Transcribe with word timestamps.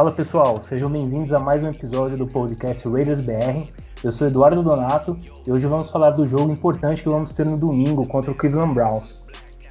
Fala 0.00 0.12
pessoal, 0.12 0.62
sejam 0.62 0.88
bem-vindos 0.88 1.30
a 1.30 1.38
mais 1.38 1.62
um 1.62 1.68
episódio 1.68 2.16
do 2.16 2.26
podcast 2.26 2.88
Raiders 2.88 3.20
BR. 3.20 3.68
Eu 4.02 4.10
sou 4.10 4.26
Eduardo 4.26 4.62
Donato 4.62 5.14
e 5.46 5.52
hoje 5.52 5.66
vamos 5.66 5.90
falar 5.90 6.12
do 6.12 6.26
jogo 6.26 6.50
importante 6.50 7.02
que 7.02 7.08
vamos 7.10 7.34
ter 7.34 7.44
no 7.44 7.58
domingo 7.58 8.08
contra 8.08 8.30
o 8.30 8.34
Cleveland 8.34 8.72
Browns. 8.72 9.26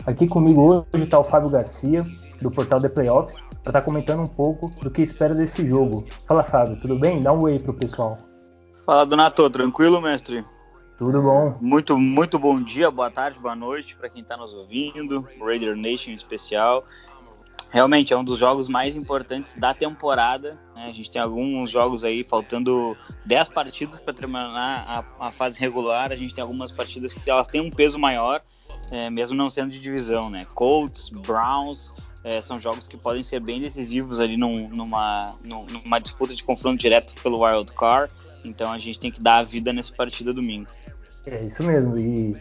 Aqui 0.06 0.28
comigo 0.28 0.86
hoje 0.94 1.04
está 1.04 1.18
o 1.18 1.24
Fábio 1.24 1.50
Garcia, 1.50 2.04
do 2.44 2.52
portal 2.52 2.80
The 2.80 2.90
Playoffs, 2.90 3.42
para 3.64 3.72
estar 3.72 3.72
tá 3.72 3.82
comentando 3.82 4.22
um 4.22 4.28
pouco 4.28 4.70
do 4.84 4.92
que 4.92 5.02
espera 5.02 5.34
desse 5.34 5.68
jogo. 5.68 6.06
Fala 6.28 6.44
Fábio, 6.44 6.80
tudo 6.80 7.00
bem? 7.00 7.24
Dá 7.24 7.34
um 7.34 7.42
oi 7.42 7.58
pro 7.58 7.74
pessoal. 7.74 8.16
Fala 8.86 9.08
Donato, 9.08 9.50
tranquilo 9.50 10.00
mestre? 10.00 10.46
Tudo 11.00 11.24
bom. 11.24 11.58
Muito, 11.60 11.98
muito 11.98 12.38
bom 12.38 12.62
dia, 12.62 12.92
boa 12.92 13.10
tarde, 13.10 13.40
boa 13.40 13.56
noite 13.56 13.96
para 13.96 14.10
quem 14.10 14.22
está 14.22 14.38
nos 14.38 14.54
ouvindo, 14.54 15.28
Raider 15.42 15.76
Nation 15.76 16.12
em 16.12 16.14
especial. 16.14 16.86
Realmente 17.72 18.14
é 18.14 18.18
um 18.18 18.24
dos 18.24 18.38
jogos 18.38 18.68
mais 18.68 18.96
importantes 18.96 19.56
da 19.56 19.74
temporada. 19.74 20.58
Né? 20.76 20.88
A 20.88 20.92
gente 20.92 21.10
tem 21.10 21.22
alguns 21.22 21.70
jogos 21.70 22.04
aí 22.04 22.26
faltando 22.28 22.98
10 23.26 23.50
partidas 23.50 24.00
para 24.00 24.14
terminar 24.14 25.06
a, 25.20 25.28
a, 25.28 25.32
fase 25.32 25.60
regular. 25.60 26.12
A 26.12 26.16
gente 26.16 26.34
tem 26.34 26.42
algumas 26.42 26.72
partidas 26.72 27.14
que 27.14 27.30
elas 27.30 27.48
têm 27.48 27.62
um 27.62 27.70
peso 27.70 28.00
maior, 28.00 28.42
é, 28.92 29.10
mesmo 29.10 29.36
não 29.36 29.50
sendo 29.50 29.70
de 29.70 29.80
divisão, 29.80 30.32
né? 30.32 30.48
Colts, 30.56 31.10
Browns, 31.10 31.94
é, 32.24 32.42
são 32.42 32.60
jogos 32.60 32.88
que 32.88 32.98
podem 32.98 33.22
ser 33.22 33.40
bem 33.40 33.62
decisivos 33.62 34.20
ali 34.20 34.36
num, 34.36 34.68
numa, 34.70 35.30
numa 35.44 36.00
disputa 36.00 36.34
de 36.34 36.44
confronto 36.44 36.78
direto 36.78 37.14
pelo 37.22 37.46
Wild 37.46 37.72
Card. 37.74 38.12
Então 38.44 38.72
a 38.72 38.80
gente 38.80 39.00
tem 39.00 39.12
que 39.12 39.22
dar 39.22 39.38
a 39.38 39.44
vida 39.44 39.72
nessa 39.72 39.94
partida 39.94 40.34
domingo. 40.34 40.68
É 41.28 41.44
isso 41.44 41.64
mesmo. 41.64 41.98
E 42.00 42.36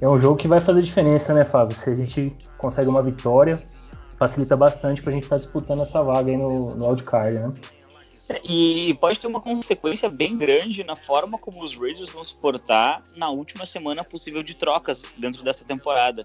é 0.00 0.08
um 0.08 0.18
jogo 0.18 0.36
que 0.36 0.48
vai 0.48 0.60
fazer 0.60 0.82
diferença, 0.82 1.32
né, 1.32 1.44
Fábio? 1.44 1.76
Se 1.76 1.88
a 1.88 1.94
gente 1.94 2.36
consegue 2.58 2.88
uma 2.88 3.02
vitória, 3.02 3.62
facilita 4.22 4.56
bastante 4.56 5.02
para 5.02 5.10
a 5.10 5.14
gente 5.14 5.24
estar 5.24 5.36
tá 5.36 5.40
disputando 5.40 5.82
essa 5.82 6.00
vaga 6.00 6.30
aí 6.30 6.36
no, 6.36 6.76
no 6.76 6.88
wildcard, 6.88 7.38
né? 7.40 7.52
E 8.44 8.96
pode 9.00 9.18
ter 9.18 9.26
uma 9.26 9.40
consequência 9.40 10.08
bem 10.08 10.38
grande 10.38 10.84
na 10.84 10.94
forma 10.94 11.36
como 11.36 11.62
os 11.62 11.76
Raiders 11.76 12.10
vão 12.10 12.22
se 12.22 12.34
portar 12.34 13.02
na 13.16 13.28
última 13.30 13.66
semana 13.66 14.04
possível 14.04 14.42
de 14.42 14.54
trocas 14.54 15.06
dentro 15.18 15.42
dessa 15.42 15.64
temporada. 15.64 16.24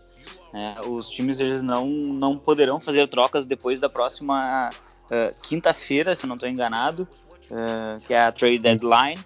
É, 0.53 0.87
os 0.87 1.09
times 1.09 1.39
eles 1.39 1.63
não, 1.63 1.87
não 1.87 2.37
poderão 2.37 2.79
fazer 2.79 3.07
trocas 3.07 3.47
depois 3.47 3.79
da 3.79 3.89
próxima 3.89 4.69
uh, 4.69 5.41
quinta-feira, 5.41 6.13
se 6.13 6.27
não 6.27 6.35
estou 6.35 6.47
enganado, 6.47 7.07
uh, 7.49 8.05
que 8.05 8.13
é 8.13 8.21
a 8.21 8.31
trade 8.31 8.59
deadline. 8.59 9.19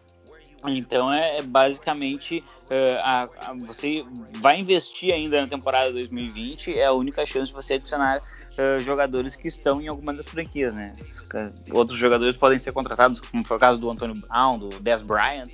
Então 0.67 1.11
é, 1.11 1.37
é 1.37 1.41
basicamente 1.41 2.43
uh, 2.69 2.99
a, 3.03 3.21
a, 3.21 3.53
você 3.65 4.05
vai 4.39 4.59
investir 4.59 5.13
ainda 5.13 5.41
na 5.41 5.47
temporada 5.47 5.91
2020, 5.91 6.77
é 6.77 6.85
a 6.85 6.91
única 6.91 7.25
chance 7.25 7.47
de 7.47 7.53
você 7.53 7.75
adicionar 7.75 8.21
uh, 8.21 8.79
jogadores 8.83 9.35
que 9.35 9.47
estão 9.47 9.81
em 9.81 9.87
alguma 9.87 10.13
das 10.13 10.27
franquias, 10.27 10.73
né? 10.73 10.93
Outros 11.71 11.97
jogadores 11.97 12.35
podem 12.35 12.59
ser 12.59 12.71
contratados, 12.71 13.19
como 13.19 13.43
foi 13.43 13.57
o 13.57 13.59
caso 13.59 13.79
do 13.79 13.89
Antônio 13.89 14.15
Brown, 14.15 14.59
do 14.59 14.69
Des 14.79 15.01
Bryant, 15.01 15.49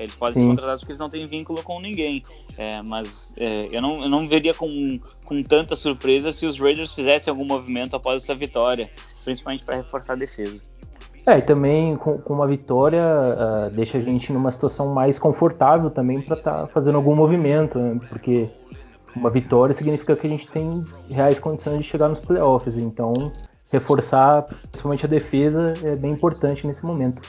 eles 0.00 0.14
podem 0.14 0.34
Sim. 0.34 0.40
ser 0.40 0.46
contratados 0.46 0.82
porque 0.82 0.92
eles 0.92 0.98
não 0.98 1.10
têm 1.10 1.26
vínculo 1.26 1.62
com 1.62 1.78
ninguém. 1.78 2.24
É, 2.56 2.82
mas 2.82 3.32
é, 3.36 3.68
eu, 3.70 3.82
não, 3.82 4.02
eu 4.02 4.08
não 4.08 4.26
veria 4.26 4.54
com, 4.54 4.98
com 5.24 5.42
tanta 5.42 5.76
surpresa 5.76 6.32
se 6.32 6.46
os 6.46 6.58
Raiders 6.58 6.94
fizessem 6.94 7.30
algum 7.30 7.44
movimento 7.44 7.94
após 7.94 8.22
essa 8.22 8.34
vitória, 8.34 8.90
principalmente 9.22 9.62
para 9.62 9.76
reforçar 9.76 10.14
a 10.14 10.16
defesa. 10.16 10.62
É, 11.26 11.38
e 11.38 11.42
também 11.42 11.96
com, 11.96 12.18
com 12.18 12.34
uma 12.34 12.46
vitória 12.46 13.02
uh, 13.02 13.70
deixa 13.70 13.98
a 13.98 14.00
gente 14.00 14.32
numa 14.32 14.50
situação 14.50 14.94
mais 14.94 15.18
confortável 15.18 15.90
também 15.90 16.20
para 16.22 16.36
estar 16.36 16.60
tá 16.62 16.66
fazendo 16.66 16.96
algum 16.96 17.14
movimento, 17.14 17.78
né? 17.78 17.98
porque 18.08 18.48
uma 19.14 19.28
vitória 19.28 19.74
significa 19.74 20.16
que 20.16 20.26
a 20.26 20.30
gente 20.30 20.48
tem 20.50 20.84
reais 21.10 21.38
condições 21.38 21.78
de 21.78 21.84
chegar 21.84 22.08
nos 22.08 22.18
playoffs, 22.18 22.78
então 22.78 23.12
reforçar 23.70 24.42
principalmente 24.70 25.04
a 25.04 25.08
defesa 25.08 25.72
é 25.84 25.94
bem 25.94 26.12
importante 26.12 26.66
nesse 26.66 26.84
momento. 26.84 27.22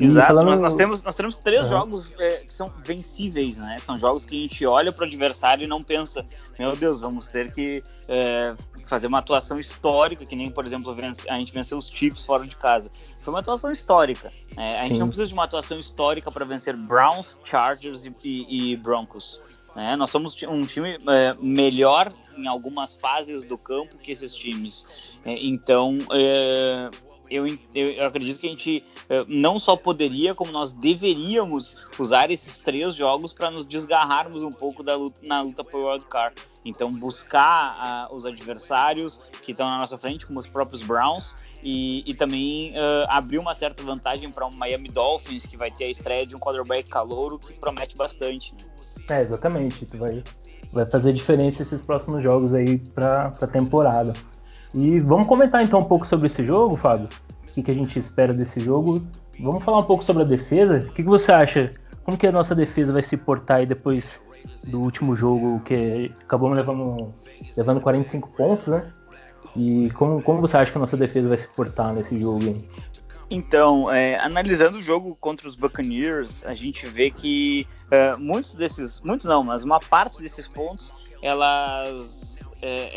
Exato, 0.00 0.34
falando... 0.34 0.60
nós, 0.60 0.74
temos, 0.74 1.02
nós 1.02 1.14
temos 1.14 1.36
três 1.36 1.62
uhum. 1.62 1.68
jogos 1.68 2.18
é, 2.18 2.38
que 2.38 2.52
são 2.52 2.72
vencíveis, 2.82 3.58
né? 3.58 3.76
São 3.78 3.98
jogos 3.98 4.24
que 4.24 4.38
a 4.38 4.40
gente 4.40 4.64
olha 4.64 4.90
para 4.90 5.04
o 5.04 5.06
adversário 5.06 5.64
e 5.64 5.66
não 5.66 5.82
pensa, 5.82 6.24
meu 6.58 6.74
Deus, 6.74 7.00
vamos 7.00 7.28
ter 7.28 7.52
que 7.52 7.82
é, 8.08 8.54
fazer 8.86 9.06
uma 9.08 9.18
atuação 9.18 9.60
histórica, 9.60 10.24
que 10.24 10.34
nem, 10.34 10.50
por 10.50 10.64
exemplo, 10.64 10.96
a 11.28 11.36
gente 11.36 11.52
venceu 11.52 11.76
os 11.76 11.88
Chiefs 11.88 12.24
fora 12.24 12.46
de 12.46 12.56
casa. 12.56 12.90
Foi 13.20 13.34
uma 13.34 13.40
atuação 13.40 13.70
histórica. 13.70 14.32
É, 14.56 14.80
a 14.80 14.82
gente 14.84 14.94
Sim. 14.94 15.00
não 15.00 15.08
precisa 15.08 15.28
de 15.28 15.34
uma 15.34 15.44
atuação 15.44 15.78
histórica 15.78 16.30
para 16.30 16.44
vencer 16.44 16.74
Browns, 16.74 17.38
Chargers 17.44 18.06
e, 18.06 18.14
e, 18.24 18.72
e 18.72 18.76
Broncos. 18.76 19.40
É, 19.76 19.94
nós 19.96 20.10
somos 20.10 20.36
um 20.48 20.62
time 20.62 20.98
é, 21.06 21.36
melhor 21.40 22.12
em 22.36 22.46
algumas 22.48 22.94
fases 22.94 23.44
do 23.44 23.56
campo 23.56 23.98
que 23.98 24.10
esses 24.10 24.34
times. 24.34 24.86
É, 25.24 25.36
então, 25.44 25.98
é, 26.12 26.90
eu, 27.30 27.46
eu, 27.74 28.06
acredito 28.06 28.40
que 28.40 28.46
a 28.46 28.50
gente 28.50 28.84
é, 29.08 29.24
não 29.28 29.58
só 29.58 29.76
poderia, 29.76 30.34
como 30.34 30.50
nós 30.50 30.72
deveríamos 30.72 31.76
usar 31.98 32.30
esses 32.30 32.58
três 32.58 32.94
jogos 32.94 33.32
para 33.32 33.50
nos 33.50 33.64
desgarrarmos 33.64 34.42
um 34.42 34.50
pouco 34.50 34.82
da 34.82 34.96
luta, 34.96 35.18
na 35.22 35.40
luta 35.40 35.62
por 35.62 35.84
wildcard. 35.84 36.34
Então, 36.64 36.90
buscar 36.90 38.08
uh, 38.10 38.14
os 38.14 38.26
adversários 38.26 39.20
que 39.42 39.52
estão 39.52 39.68
na 39.68 39.78
nossa 39.78 39.96
frente, 39.96 40.26
como 40.26 40.38
os 40.38 40.46
próprios 40.46 40.82
Browns, 40.82 41.34
e, 41.62 42.02
e 42.10 42.14
também 42.14 42.72
uh, 42.72 43.06
abrir 43.08 43.38
uma 43.38 43.54
certa 43.54 43.82
vantagem 43.82 44.30
para 44.30 44.46
o 44.46 44.54
Miami 44.54 44.88
Dolphins, 44.88 45.46
que 45.46 45.56
vai 45.56 45.70
ter 45.70 45.84
a 45.84 45.90
estreia 45.90 46.26
de 46.26 46.34
um 46.34 46.38
quarterback 46.38 46.88
calouro 46.88 47.38
que 47.38 47.52
promete 47.54 47.96
bastante. 47.96 48.52
Né? 48.52 49.16
É, 49.16 49.22
exatamente. 49.22 49.86
Tu 49.86 49.96
vai, 49.96 50.22
vai 50.72 50.86
fazer 50.86 51.12
diferença 51.12 51.62
esses 51.62 51.80
próximos 51.80 52.22
jogos 52.22 52.52
aí 52.52 52.78
para 52.78 53.34
a 53.40 53.46
temporada. 53.46 54.12
E 54.74 55.00
vamos 55.00 55.28
comentar 55.28 55.62
então 55.64 55.80
um 55.80 55.84
pouco 55.84 56.06
sobre 56.06 56.28
esse 56.28 56.44
jogo, 56.44 56.76
Fábio. 56.76 57.08
O 57.48 57.52
que, 57.52 57.62
que 57.62 57.70
a 57.70 57.74
gente 57.74 57.98
espera 57.98 58.32
desse 58.32 58.60
jogo? 58.60 59.02
Vamos 59.40 59.64
falar 59.64 59.78
um 59.78 59.84
pouco 59.84 60.04
sobre 60.04 60.22
a 60.22 60.26
defesa. 60.26 60.86
O 60.88 60.92
que, 60.92 61.02
que 61.02 61.08
você 61.08 61.32
acha? 61.32 61.72
Como 62.04 62.16
que 62.16 62.26
a 62.26 62.32
nossa 62.32 62.54
defesa 62.54 62.92
vai 62.92 63.02
se 63.02 63.16
portar 63.16 63.58
aí 63.58 63.66
depois 63.66 64.20
do 64.64 64.80
último 64.80 65.16
jogo 65.16 65.60
que 65.60 66.12
acabamos 66.22 66.56
levando, 66.56 67.12
levando 67.56 67.80
45 67.80 68.28
pontos, 68.30 68.68
né? 68.68 68.92
E 69.56 69.90
como, 69.90 70.22
como 70.22 70.40
você 70.40 70.56
acha 70.56 70.70
que 70.70 70.78
a 70.78 70.80
nossa 70.80 70.96
defesa 70.96 71.28
vai 71.28 71.38
se 71.38 71.48
portar 71.48 71.92
nesse 71.92 72.18
jogo 72.18 72.44
aí? 72.44 72.68
Então, 73.30 73.90
é, 73.90 74.18
analisando 74.18 74.78
o 74.78 74.82
jogo 74.82 75.16
contra 75.20 75.46
os 75.46 75.54
Buccaneers, 75.54 76.44
a 76.44 76.54
gente 76.54 76.86
vê 76.86 77.10
que 77.10 77.66
é, 77.90 78.16
muitos 78.16 78.54
desses, 78.54 79.00
muitos 79.00 79.26
não, 79.26 79.44
mas 79.44 79.62
uma 79.62 79.78
parte 79.78 80.20
desses 80.20 80.48
pontos, 80.48 80.90
elas, 81.22 82.39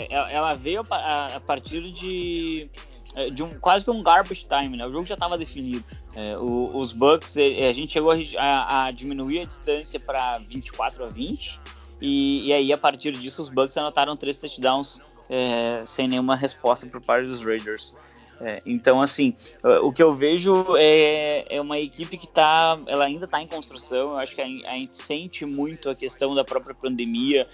ela 0.09 0.53
veio 0.53 0.85
a, 0.89 1.35
a 1.35 1.39
partir 1.39 1.91
de, 1.91 2.69
é, 3.15 3.29
de 3.29 3.43
um 3.43 3.59
quase 3.59 3.85
que 3.85 3.91
um 3.91 4.03
garbage 4.03 4.45
time, 4.45 4.77
né? 4.77 4.85
O 4.85 4.91
jogo 4.91 5.05
já 5.05 5.13
estava 5.13 5.37
definido. 5.37 5.83
É, 6.15 6.37
o, 6.37 6.77
os 6.77 6.91
Bucks, 6.91 7.37
a 7.37 7.71
gente 7.71 7.93
chegou 7.93 8.11
a, 8.37 8.85
a 8.85 8.91
diminuir 8.91 9.39
a 9.41 9.45
distância 9.45 9.99
para 9.99 10.37
24 10.39 11.05
a 11.05 11.07
20 11.09 11.59
e, 11.99 12.47
e, 12.47 12.53
aí 12.53 12.73
a 12.73 12.77
partir 12.77 13.13
disso 13.13 13.41
os 13.41 13.49
Bucks 13.49 13.77
anotaram 13.77 14.15
três 14.15 14.37
touchdowns 14.37 15.01
é, 15.29 15.83
sem 15.85 16.07
nenhuma 16.07 16.35
resposta 16.35 16.85
por 16.85 17.01
parte 17.01 17.27
dos 17.27 17.43
Raiders. 17.43 17.93
É, 18.43 18.61
então, 18.65 19.01
assim, 19.01 19.33
o 19.81 19.93
que 19.93 20.03
eu 20.03 20.13
vejo 20.13 20.75
é, 20.77 21.45
é 21.55 21.61
uma 21.61 21.79
equipe 21.79 22.17
que 22.17 22.27
tá, 22.27 22.77
ela 22.87 23.05
ainda 23.05 23.23
está 23.23 23.41
em 23.41 23.47
construção. 23.47 24.11
Eu 24.11 24.17
acho 24.17 24.35
que 24.35 24.41
a, 24.41 24.45
a, 24.45 24.73
gente 24.73 24.97
sente 24.97 25.45
muito 25.45 25.89
a 25.89 25.95
questão 25.95 26.35
da 26.35 26.43
própria 26.43 26.75
pandemia, 26.75 27.47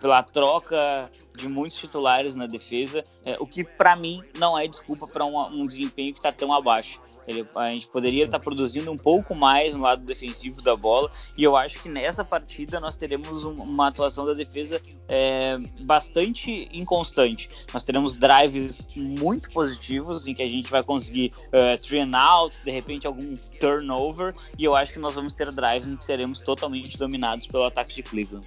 pela 0.00 0.22
troca 0.22 1.10
de 1.36 1.48
muitos 1.48 1.76
titulares 1.76 2.36
na 2.36 2.46
defesa, 2.46 3.02
é, 3.24 3.36
o 3.40 3.46
que 3.46 3.64
para 3.64 3.96
mim 3.96 4.22
não 4.38 4.56
é 4.56 4.66
desculpa 4.66 5.08
para 5.08 5.24
um, 5.24 5.40
um 5.40 5.66
desempenho 5.66 6.12
que 6.12 6.20
está 6.20 6.30
tão 6.30 6.52
abaixo. 6.52 7.00
Ele, 7.28 7.46
a 7.54 7.70
gente 7.70 7.86
poderia 7.88 8.24
estar 8.24 8.38
tá 8.38 8.44
produzindo 8.44 8.90
um 8.90 8.96
pouco 8.96 9.34
mais 9.34 9.74
no 9.74 9.82
lado 9.82 10.02
defensivo 10.02 10.62
da 10.62 10.74
bola, 10.74 11.10
e 11.36 11.44
eu 11.44 11.56
acho 11.56 11.82
que 11.82 11.88
nessa 11.88 12.24
partida 12.24 12.80
nós 12.80 12.96
teremos 12.96 13.44
um, 13.44 13.52
uma 13.52 13.88
atuação 13.88 14.24
da 14.24 14.32
defesa 14.32 14.80
é, 15.06 15.58
bastante 15.84 16.68
inconstante. 16.72 17.50
Nós 17.72 17.84
teremos 17.84 18.16
drives 18.16 18.88
muito 18.96 19.50
positivos, 19.50 20.26
em 20.26 20.34
que 20.34 20.42
a 20.42 20.48
gente 20.48 20.70
vai 20.70 20.82
conseguir 20.82 21.32
uh, 21.48 21.80
three 21.80 22.00
and 22.00 22.16
out, 22.16 22.56
de 22.64 22.70
repente 22.70 23.06
algum 23.06 23.36
turnover, 23.60 24.32
e 24.58 24.64
eu 24.64 24.74
acho 24.74 24.94
que 24.94 24.98
nós 24.98 25.14
vamos 25.14 25.34
ter 25.34 25.50
drives 25.52 25.86
em 25.86 25.96
que 25.96 26.04
seremos 26.04 26.40
totalmente 26.40 26.96
dominados 26.96 27.46
pelo 27.46 27.64
ataque 27.64 27.94
de 27.94 28.02
Cleveland. 28.02 28.46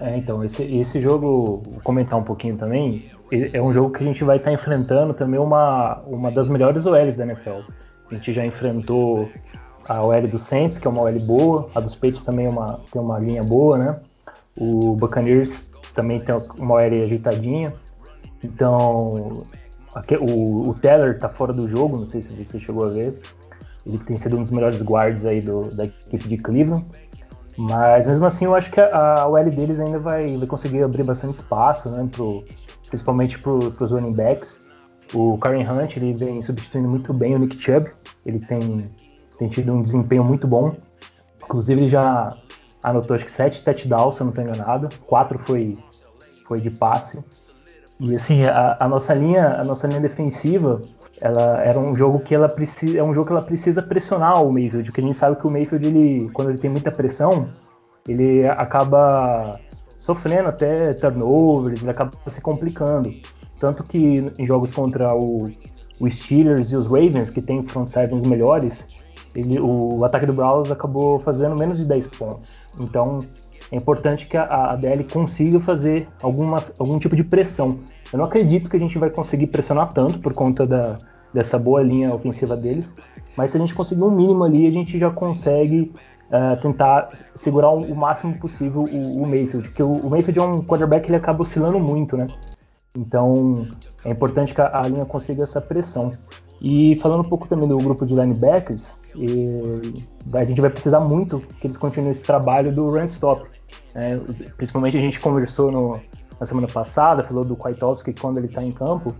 É, 0.00 0.16
então, 0.16 0.44
esse, 0.44 0.62
esse 0.62 1.00
jogo, 1.00 1.62
vou 1.64 1.80
comentar 1.82 2.18
um 2.18 2.22
pouquinho 2.22 2.56
também, 2.56 3.10
é 3.30 3.60
um 3.60 3.72
jogo 3.72 3.90
que 3.90 4.02
a 4.02 4.06
gente 4.06 4.22
vai 4.22 4.36
estar 4.36 4.52
enfrentando 4.52 5.12
também 5.12 5.40
uma, 5.40 6.00
uma 6.06 6.30
das 6.30 6.48
melhores 6.48 6.86
OLs 6.86 7.16
da 7.16 7.24
NFL. 7.24 7.60
A 8.10 8.14
gente 8.14 8.32
já 8.32 8.44
enfrentou 8.44 9.30
a 9.88 10.02
OL 10.02 10.26
do 10.28 10.38
Saints, 10.38 10.78
que 10.78 10.86
é 10.86 10.90
uma 10.90 11.02
OL 11.02 11.18
boa, 11.20 11.70
a 11.74 11.80
dos 11.80 11.94
Patriots 11.94 12.24
também 12.24 12.46
é 12.46 12.48
uma, 12.48 12.80
tem 12.90 13.00
uma 13.00 13.18
linha 13.18 13.42
boa, 13.42 13.78
né? 13.78 14.00
O 14.56 14.94
Buccaneers 14.96 15.70
também 15.94 16.20
tem 16.20 16.34
uma 16.58 16.74
OL 16.74 16.80
ajeitadinha. 16.80 17.72
Então, 18.42 19.44
aqui, 19.94 20.16
o, 20.16 20.68
o 20.68 20.74
Teller 20.74 21.18
tá 21.18 21.28
fora 21.28 21.52
do 21.52 21.66
jogo, 21.66 21.96
não 21.96 22.06
sei 22.06 22.22
se 22.22 22.32
você 22.32 22.58
chegou 22.58 22.84
a 22.84 22.90
ver. 22.90 23.18
Ele 23.86 23.98
tem 23.98 24.16
sido 24.16 24.36
um 24.36 24.42
dos 24.42 24.50
melhores 24.50 24.82
guards 24.82 25.24
aí 25.24 25.40
do, 25.40 25.74
da 25.74 25.84
equipe 25.84 26.28
de 26.28 26.36
Cleveland. 26.36 26.84
Mas 27.56 28.06
mesmo 28.06 28.26
assim, 28.26 28.44
eu 28.44 28.54
acho 28.54 28.70
que 28.70 28.80
a, 28.80 29.22
a 29.22 29.28
OL 29.28 29.50
deles 29.50 29.80
ainda 29.80 29.98
vai, 29.98 30.36
vai 30.36 30.46
conseguir 30.46 30.82
abrir 30.82 31.02
bastante 31.02 31.34
espaço, 31.34 31.90
né? 31.90 32.08
Pro, 32.12 32.44
principalmente 32.88 33.38
para 33.38 33.52
os 33.52 33.90
running 33.90 34.14
backs. 34.14 34.60
O 35.14 35.38
Karen 35.38 35.64
Hunt 35.64 35.96
ele 35.96 36.12
vem 36.12 36.42
substituindo 36.42 36.88
muito 36.88 37.12
bem 37.12 37.34
o 37.34 37.38
Nick 37.38 37.58
Chubb. 37.58 37.90
Ele 38.28 38.40
tem, 38.40 38.90
tem 39.38 39.48
tido 39.48 39.72
um 39.72 39.82
desempenho 39.82 40.24
muito 40.24 40.46
bom. 40.46 40.76
Inclusive 41.42 41.80
ele 41.80 41.88
já 41.88 42.36
anotou 42.82 43.16
acho 43.16 43.24
que 43.24 43.32
sete 43.32 43.64
touchdowns, 43.64 44.16
se 44.16 44.22
eu 44.22 44.26
não 44.26 44.32
estou 44.32 44.44
enganado. 44.44 44.88
Quatro 45.06 45.38
foi, 45.38 45.78
foi 46.46 46.60
de 46.60 46.70
passe. 46.70 47.22
E 48.00 48.14
assim, 48.14 48.44
a, 48.44 48.76
a, 48.78 48.88
nossa 48.88 49.12
linha, 49.12 49.52
a 49.52 49.64
nossa 49.64 49.86
linha 49.88 50.00
defensiva, 50.00 50.80
ela 51.20 51.60
era 51.62 51.78
um 51.78 51.96
jogo 51.96 52.20
que 52.20 52.34
ela 52.34 52.48
precisa, 52.48 52.98
é 52.98 53.02
um 53.02 53.12
jogo 53.12 53.26
que 53.26 53.32
ela 53.32 53.42
precisa 53.42 53.82
pressionar 53.82 54.42
o 54.44 54.52
Mayfield, 54.52 54.84
porque 54.84 55.00
a 55.00 55.04
gente 55.04 55.16
sabe 55.16 55.36
que 55.36 55.46
o 55.46 55.50
Mayfield 55.50 55.86
ele, 55.86 56.30
quando 56.30 56.50
ele 56.50 56.58
tem 56.58 56.70
muita 56.70 56.92
pressão, 56.92 57.48
ele 58.06 58.46
acaba 58.46 59.58
sofrendo 59.98 60.48
até 60.48 60.94
turnovers, 60.94 61.82
ele 61.82 61.90
acaba 61.90 62.12
se 62.28 62.40
complicando. 62.40 63.10
Tanto 63.58 63.82
que 63.82 64.32
em 64.38 64.46
jogos 64.46 64.72
contra 64.72 65.12
o, 65.12 65.46
o 66.00 66.10
Steelers 66.10 66.72
e 66.72 66.76
os 66.76 66.86
Ravens, 66.86 67.30
que 67.30 67.42
tem 67.42 67.62
front 67.62 67.88
sevens 67.88 68.24
melhores, 68.24 68.88
ele, 69.34 69.60
o 69.60 70.04
ataque 70.04 70.26
do 70.26 70.32
Browns 70.32 70.70
acabou 70.70 71.20
fazendo 71.20 71.56
menos 71.56 71.78
de 71.78 71.84
10 71.84 72.06
pontos. 72.08 72.56
Então 72.80 73.22
é 73.70 73.76
importante 73.76 74.26
que 74.26 74.36
a, 74.36 74.72
a 74.72 74.76
DL 74.76 75.04
consiga 75.04 75.60
fazer 75.60 76.08
algumas, 76.22 76.72
algum 76.78 76.98
tipo 76.98 77.14
de 77.14 77.24
pressão. 77.24 77.78
Eu 78.12 78.18
não 78.18 78.24
acredito 78.24 78.70
que 78.70 78.76
a 78.76 78.80
gente 78.80 78.98
vai 78.98 79.10
conseguir 79.10 79.48
pressionar 79.48 79.92
tanto 79.92 80.18
por 80.18 80.32
conta 80.32 80.66
da, 80.66 80.98
dessa 81.32 81.58
boa 81.58 81.82
linha 81.82 82.14
ofensiva 82.14 82.56
deles, 82.56 82.94
mas 83.36 83.50
se 83.50 83.56
a 83.58 83.60
gente 83.60 83.74
conseguir 83.74 84.02
um 84.02 84.10
mínimo 84.10 84.44
ali, 84.44 84.66
a 84.66 84.70
gente 84.70 84.98
já 84.98 85.10
consegue 85.10 85.92
uh, 86.30 86.60
tentar 86.62 87.10
segurar 87.34 87.70
o, 87.70 87.82
o 87.82 87.94
máximo 87.94 88.34
possível 88.38 88.82
o, 88.82 89.22
o, 89.22 89.26
Mayfield, 89.26 89.68
porque 89.68 89.82
o, 89.82 89.92
o 89.92 90.10
Mayfield 90.10 90.38
é 90.38 90.42
um 90.42 90.62
quarterback 90.62 91.04
que 91.04 91.10
ele 91.10 91.16
acaba 91.16 91.42
oscilando 91.42 91.78
muito, 91.78 92.16
né? 92.16 92.26
Então 92.96 93.66
é 94.04 94.10
importante 94.10 94.54
que 94.54 94.60
a, 94.60 94.82
linha 94.82 95.04
consiga 95.04 95.44
essa 95.44 95.60
pressão. 95.60 96.12
E 96.60 96.96
falando 96.96 97.20
um 97.20 97.28
pouco 97.28 97.46
também 97.46 97.68
do 97.68 97.78
grupo 97.78 98.04
de 98.04 98.14
linebackers, 98.14 99.12
a 100.34 100.44
gente 100.44 100.60
vai 100.60 100.70
precisar 100.70 101.00
muito 101.00 101.38
que 101.60 101.66
eles 101.66 101.76
continuem 101.76 102.12
esse 102.12 102.22
trabalho 102.22 102.74
do 102.74 102.90
run 102.90 103.04
stop. 103.04 103.48
Né? 103.94 104.20
Principalmente 104.56 104.96
a 104.96 105.00
gente 105.00 105.20
conversou 105.20 105.70
no, 105.70 106.00
na 106.40 106.46
semana 106.46 106.66
passada, 106.66 107.22
falou 107.22 107.44
do 107.44 107.56
Kwiatkowski 107.56 108.12
que 108.12 108.20
quando 108.20 108.38
ele 108.38 108.48
está 108.48 108.62
em 108.62 108.72
campo, 108.72 109.14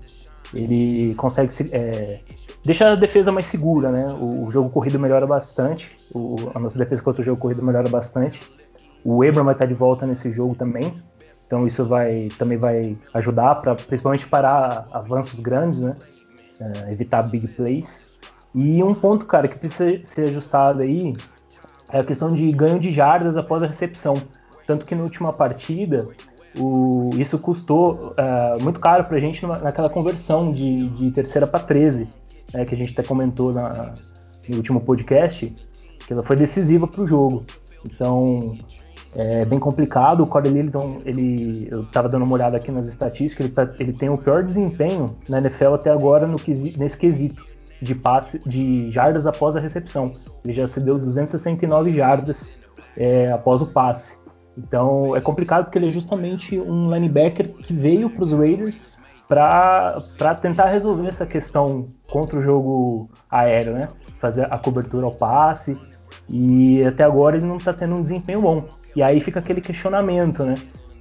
ele 0.54 1.14
consegue 1.14 1.52
se, 1.52 1.74
é, 1.74 2.20
deixar 2.64 2.92
a 2.92 2.96
defesa 2.96 3.30
mais 3.30 3.46
segura, 3.46 3.90
né? 3.90 4.06
O, 4.18 4.46
o 4.46 4.50
jogo 4.50 4.70
corrido 4.70 4.98
melhora 4.98 5.26
bastante, 5.26 5.94
o, 6.14 6.36
a 6.54 6.58
nossa 6.58 6.78
defesa 6.78 7.02
contra 7.02 7.22
o 7.22 7.24
jogo 7.24 7.40
corrido 7.40 7.62
melhora 7.62 7.88
bastante. 7.88 8.40
O 9.04 9.22
Abram 9.22 9.44
vai 9.44 9.54
estar 9.54 9.66
de 9.66 9.74
volta 9.74 10.06
nesse 10.06 10.32
jogo 10.32 10.54
também, 10.54 11.02
então 11.48 11.66
isso 11.66 11.84
vai 11.86 12.28
também 12.38 12.58
vai 12.58 12.94
ajudar 13.14 13.54
para 13.56 13.74
principalmente 13.74 14.28
parar 14.28 14.86
avanços 14.92 15.40
grandes, 15.40 15.80
né? 15.80 15.96
É, 16.60 16.92
evitar 16.92 17.22
big 17.22 17.48
plays. 17.48 18.04
E 18.54 18.82
um 18.82 18.94
ponto, 18.94 19.24
cara, 19.24 19.48
que 19.48 19.58
precisa 19.58 19.98
ser 20.04 20.24
ajustado 20.24 20.82
aí 20.82 21.16
é 21.90 22.00
a 22.00 22.04
questão 22.04 22.28
de 22.28 22.52
ganho 22.52 22.78
de 22.78 22.92
jardas 22.92 23.36
após 23.36 23.62
a 23.62 23.66
recepção. 23.66 24.14
Tanto 24.66 24.84
que 24.84 24.94
na 24.94 25.02
última 25.02 25.32
partida, 25.32 26.06
o, 26.58 27.08
isso 27.16 27.38
custou 27.38 28.12
uh, 28.12 28.62
muito 28.62 28.78
caro 28.78 29.04
para 29.04 29.16
a 29.16 29.20
gente 29.20 29.46
naquela 29.46 29.88
conversão 29.88 30.52
de, 30.52 30.88
de 30.88 31.10
terceira 31.10 31.46
para 31.46 31.60
13, 31.60 32.06
né, 32.52 32.66
que 32.66 32.74
a 32.74 32.78
gente 32.78 32.92
até 32.92 33.02
comentou 33.02 33.54
na, 33.54 33.94
no 34.46 34.56
último 34.56 34.80
podcast, 34.80 35.54
que 36.06 36.12
ela 36.12 36.22
foi 36.22 36.36
decisiva 36.36 36.86
para 36.86 37.00
o 37.00 37.06
jogo. 37.06 37.46
Então, 37.86 38.58
é 39.14 39.44
bem 39.44 39.58
complicado. 39.58 40.22
O 40.22 40.26
Corey 40.26 40.50
Littleton, 40.50 40.98
ele, 41.04 41.68
eu 41.70 41.82
estava 41.82 42.08
dando 42.08 42.24
uma 42.24 42.34
olhada 42.34 42.56
aqui 42.56 42.70
nas 42.70 42.86
estatísticas, 42.86 43.46
ele, 43.46 43.54
tá, 43.54 43.70
ele, 43.78 43.92
tem 43.92 44.08
o 44.08 44.18
pior 44.18 44.42
desempenho 44.42 45.16
na 45.28 45.38
NFL 45.38 45.74
até 45.74 45.90
agora 45.90 46.26
no, 46.26 46.38
nesse 46.76 46.96
quesito 46.96 47.44
de 47.80 47.94
passe, 47.94 48.40
de 48.46 48.90
jardas 48.90 49.26
após 49.26 49.56
a 49.56 49.60
recepção. 49.60 50.12
Ele 50.44 50.52
já 50.52 50.66
cedeu 50.66 50.98
269 50.98 51.94
jardas 51.94 52.54
é, 52.96 53.30
após 53.32 53.62
o 53.62 53.72
passe. 53.72 54.16
Então 54.56 55.14
é 55.14 55.20
complicado 55.20 55.64
porque 55.64 55.78
ele 55.78 55.88
é 55.88 55.92
justamente 55.92 56.58
um 56.58 56.92
linebacker 56.92 57.48
que 57.54 57.72
veio 57.72 58.10
para 58.10 58.24
os 58.24 58.32
Raiders 58.32 58.98
para 59.28 60.34
tentar 60.40 60.70
resolver 60.70 61.06
essa 61.06 61.26
questão 61.26 61.86
contra 62.10 62.38
o 62.38 62.42
jogo 62.42 63.10
aéreo, 63.30 63.74
né? 63.74 63.88
Fazer 64.18 64.52
a 64.52 64.58
cobertura 64.58 65.06
ao 65.06 65.12
passe. 65.12 65.76
E 66.30 66.82
até 66.84 67.04
agora 67.04 67.36
ele 67.36 67.46
não 67.46 67.56
está 67.56 67.72
tendo 67.72 67.94
um 67.94 68.02
desempenho 68.02 68.42
bom. 68.42 68.64
E 68.94 69.02
aí 69.02 69.20
fica 69.20 69.40
aquele 69.40 69.60
questionamento, 69.60 70.44
né? 70.44 70.54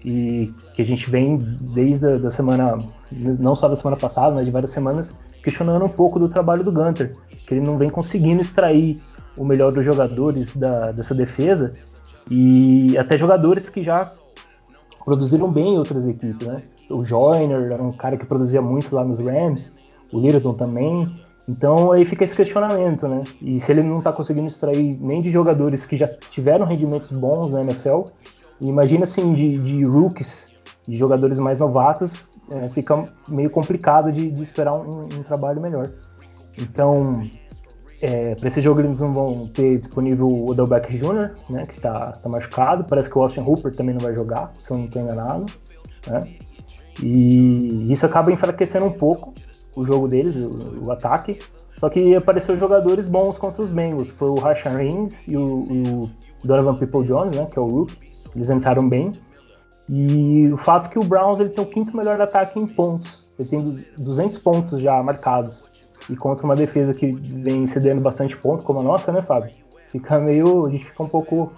E 0.05 0.53
que 0.75 0.81
a 0.81 0.85
gente 0.85 1.09
vem 1.09 1.37
desde 1.37 2.05
a 2.05 2.17
da 2.17 2.29
semana, 2.29 2.77
não 3.11 3.55
só 3.55 3.67
da 3.67 3.75
semana 3.75 3.97
passada, 3.97 4.35
mas 4.35 4.45
de 4.45 4.51
várias 4.51 4.71
semanas, 4.71 5.15
questionando 5.43 5.83
um 5.83 5.89
pouco 5.89 6.19
do 6.19 6.29
trabalho 6.29 6.63
do 6.63 6.71
Gunter, 6.71 7.13
que 7.45 7.53
ele 7.53 7.61
não 7.61 7.77
vem 7.77 7.89
conseguindo 7.89 8.41
extrair 8.41 9.01
o 9.37 9.43
melhor 9.43 9.71
dos 9.71 9.83
jogadores 9.83 10.55
da, 10.55 10.91
dessa 10.91 11.13
defesa 11.13 11.73
e 12.29 12.97
até 12.97 13.17
jogadores 13.17 13.69
que 13.69 13.83
já 13.83 14.11
produziram 15.05 15.49
bem 15.51 15.75
em 15.75 15.77
outras 15.77 16.05
equipes, 16.05 16.45
né? 16.47 16.61
O 16.89 17.03
Joyner 17.03 17.71
era 17.71 17.81
um 17.81 17.91
cara 17.91 18.17
que 18.17 18.25
produzia 18.25 18.61
muito 18.61 18.93
lá 18.95 19.03
nos 19.03 19.19
Rams, 19.19 19.77
o 20.11 20.19
Littleton 20.19 20.53
também. 20.53 21.09
Então 21.47 21.91
aí 21.91 22.03
fica 22.03 22.23
esse 22.23 22.35
questionamento, 22.35 23.07
né? 23.07 23.23
E 23.41 23.61
se 23.61 23.71
ele 23.71 23.81
não 23.81 23.99
está 23.99 24.11
conseguindo 24.11 24.47
extrair 24.47 24.97
nem 24.99 25.21
de 25.21 25.29
jogadores 25.29 25.85
que 25.85 25.95
já 25.95 26.07
tiveram 26.07 26.65
rendimentos 26.65 27.11
bons 27.11 27.51
na 27.51 27.61
NFL, 27.61 28.01
imagina 28.59 29.05
assim 29.05 29.31
de, 29.31 29.57
de 29.57 29.85
rookies, 29.85 30.57
de 30.85 30.97
jogadores 30.97 31.39
mais 31.39 31.57
novatos, 31.57 32.29
é, 32.51 32.69
fica 32.69 33.05
meio 33.29 33.49
complicado 33.49 34.11
de, 34.11 34.29
de 34.29 34.43
esperar 34.43 34.73
um, 34.73 35.03
um, 35.03 35.23
trabalho 35.23 35.61
melhor. 35.61 35.89
Então, 36.59 37.23
é, 38.01 38.35
para 38.35 38.47
esse 38.47 38.59
jogo 38.59 38.81
eles 38.81 38.99
não 38.99 39.13
vão 39.13 39.47
ter 39.47 39.77
disponível 39.77 40.27
o 40.27 40.49
Odell 40.49 40.65
Jr., 40.65 41.31
né, 41.49 41.65
que 41.65 41.77
está 41.77 42.11
tá 42.11 42.29
machucado. 42.29 42.83
Parece 42.83 43.09
que 43.09 43.17
o 43.17 43.21
Austin 43.21 43.41
Hooper 43.41 43.73
também 43.73 43.95
não 43.95 44.01
vai 44.01 44.13
jogar, 44.13 44.51
se 44.59 44.71
eu 44.71 44.77
não 44.77 44.85
estou 44.85 45.01
enganado. 45.01 45.45
Né? 46.07 46.27
E 47.01 47.91
isso 47.91 48.05
acaba 48.05 48.31
enfraquecendo 48.31 48.85
um 48.85 48.91
pouco 48.91 49.33
o 49.77 49.85
jogo 49.85 50.07
deles, 50.07 50.35
o, 50.35 50.85
o 50.85 50.91
ataque. 50.91 51.39
Só 51.77 51.89
que 51.89 52.15
apareceu 52.15 52.57
jogadores 52.57 53.07
bons 53.07 53.37
contra 53.37 53.61
os 53.61 53.69
Bengals. 53.69 54.09
Foi 54.09 54.29
o 54.29 54.35
Rashan 54.35 54.71
Reigns 54.71 55.27
e 55.27 55.37
o, 55.37 55.43
o 55.43 56.09
Donovan 56.43 56.75
People 56.75 57.05
Jones, 57.05 57.35
né, 57.35 57.45
que 57.45 57.59
é 57.59 57.61
o 57.61 57.65
Rook. 57.65 57.95
Eles 58.35 58.49
entraram 58.49 58.89
bem. 58.89 59.13
E 59.87 60.49
o 60.51 60.57
fato 60.57 60.89
que 60.89 60.97
o 60.97 61.03
Browns 61.03 61.39
ele 61.39 61.49
tem 61.49 61.63
o 61.63 61.67
quinto 61.67 61.95
melhor 61.95 62.19
ataque 62.19 62.59
em 62.59 62.65
pontos. 62.65 63.29
Ele 63.37 63.47
tem 63.47 63.83
200 63.97 64.39
pontos 64.39 64.81
já 64.81 65.01
marcados. 65.03 65.95
E 66.09 66.15
contra 66.15 66.45
uma 66.45 66.55
defesa 66.55 66.93
que 66.93 67.11
vem 67.11 67.67
cedendo 67.67 68.01
bastante 68.01 68.35
ponto, 68.35 68.63
como 68.63 68.79
a 68.79 68.83
nossa, 68.83 69.11
né, 69.11 69.21
Fábio? 69.21 69.51
Fica 69.89 70.19
meio. 70.19 70.65
A 70.65 70.69
gente 70.71 70.85
fica 70.85 71.03
um 71.03 71.07
pouco 71.07 71.51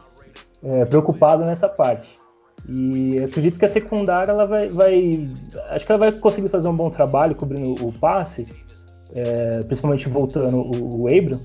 é, 0.62 0.84
preocupado 0.86 1.46
nessa 1.46 1.70
parte. 1.70 2.19
E 2.68 3.20
acredito 3.20 3.58
que 3.58 3.66
a 3.66 3.70
secundária 3.70 4.32
ela 4.32 4.46
vai, 4.46 4.70
vai, 4.70 5.30
Acho 5.70 5.86
que 5.86 5.92
ela 5.92 6.00
vai 6.00 6.12
conseguir 6.12 6.50
fazer 6.50 6.68
um 6.68 6.76
bom 6.76 6.90
trabalho 6.90 7.36
cobrindo 7.36 7.74
o 7.86 7.92
passe, 7.92 8.48
é, 9.16 9.62
principalmente 9.64 10.08
voltando 10.10 10.58
o, 10.58 11.04
o 11.04 11.08
Abram. 11.08 11.40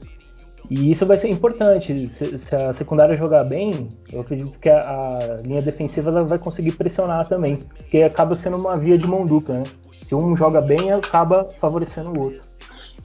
E 0.71 0.90
isso 0.90 1.04
vai 1.04 1.18
ser 1.18 1.28
importante. 1.28 2.09
Se, 2.09 2.38
se, 2.38 2.56
a 2.56 2.73
secundária 2.73 3.16
jogar 3.16 3.44
bem, 3.44 3.88
eu 4.12 4.21
acredito 4.21 4.59
que 4.59 4.71
a, 4.71 4.80
a 4.80 5.42
linha 5.42 5.61
defensiva 5.61 6.11
ela 6.11 6.25
vai 6.25 6.38
conseguir 6.38 6.73
pressionar 6.73 7.28
também. 7.28 7.56
Porque 7.56 8.02
acaba 8.02 8.35
sendo 8.35 8.56
uma 8.56 8.76
via 8.76 8.97
de 8.97 9.06
mão 9.06 9.26
dupla, 9.26 9.59
né? 9.59 9.64
Se 10.02 10.14
um 10.14 10.35
joga 10.35 10.61
bem, 10.61 10.92
acaba 10.92 11.49
favorecendo 11.61 12.11
o 12.11 12.25
outro. 12.25 12.53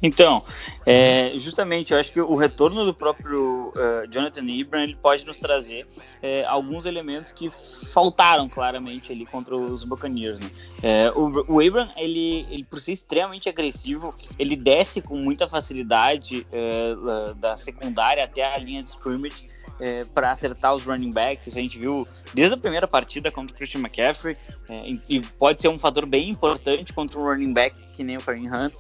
Então, 0.01 0.43
é, 0.85 1.33
justamente, 1.35 1.93
eu 1.93 1.99
acho 1.99 2.11
que 2.11 2.21
o 2.21 2.35
retorno 2.35 2.85
do 2.85 2.93
próprio 2.93 3.73
uh, 3.75 4.07
Jonathan 4.09 4.45
Ibram 4.45 4.81
ele 4.81 4.95
pode 4.95 5.25
nos 5.25 5.37
trazer 5.37 5.85
é, 6.21 6.45
alguns 6.45 6.85
elementos 6.85 7.31
que 7.31 7.49
faltaram 7.93 8.47
claramente 8.47 9.11
ali 9.11 9.25
contra 9.25 9.55
os 9.55 9.83
Buccaneers. 9.83 10.39
Né? 10.39 10.49
É, 10.81 11.11
o, 11.11 11.55
o 11.55 11.61
Ibram, 11.61 11.89
ele, 11.97 12.45
ele, 12.49 12.63
por 12.63 12.79
ser 12.79 12.93
extremamente 12.93 13.49
agressivo, 13.49 14.15
ele 14.37 14.55
desce 14.55 15.01
com 15.01 15.17
muita 15.17 15.47
facilidade 15.47 16.47
é, 16.51 17.33
da 17.35 17.57
secundária 17.57 18.23
até 18.23 18.43
a 18.43 18.57
linha 18.57 18.81
de 18.81 18.89
scrimmage 18.89 19.47
é, 19.79 20.03
para 20.05 20.31
acertar 20.31 20.75
os 20.75 20.83
running 20.83 21.11
backs. 21.11 21.47
A 21.47 21.61
gente 21.61 21.77
viu 21.77 22.07
desde 22.33 22.53
a 22.53 22.57
primeira 22.57 22.87
partida 22.87 23.31
contra 23.31 23.53
o 23.53 23.57
Christian 23.57 23.81
McCaffrey 23.81 24.37
é, 24.69 24.83
e 25.09 25.21
pode 25.37 25.61
ser 25.61 25.69
um 25.69 25.79
fator 25.79 26.05
bem 26.05 26.29
importante 26.29 26.93
contra 26.93 27.19
um 27.19 27.23
running 27.23 27.53
back 27.53 27.75
que 27.95 28.03
nem 28.03 28.17
o 28.17 28.21
Kareem 28.21 28.49
Hunt. 28.49 28.73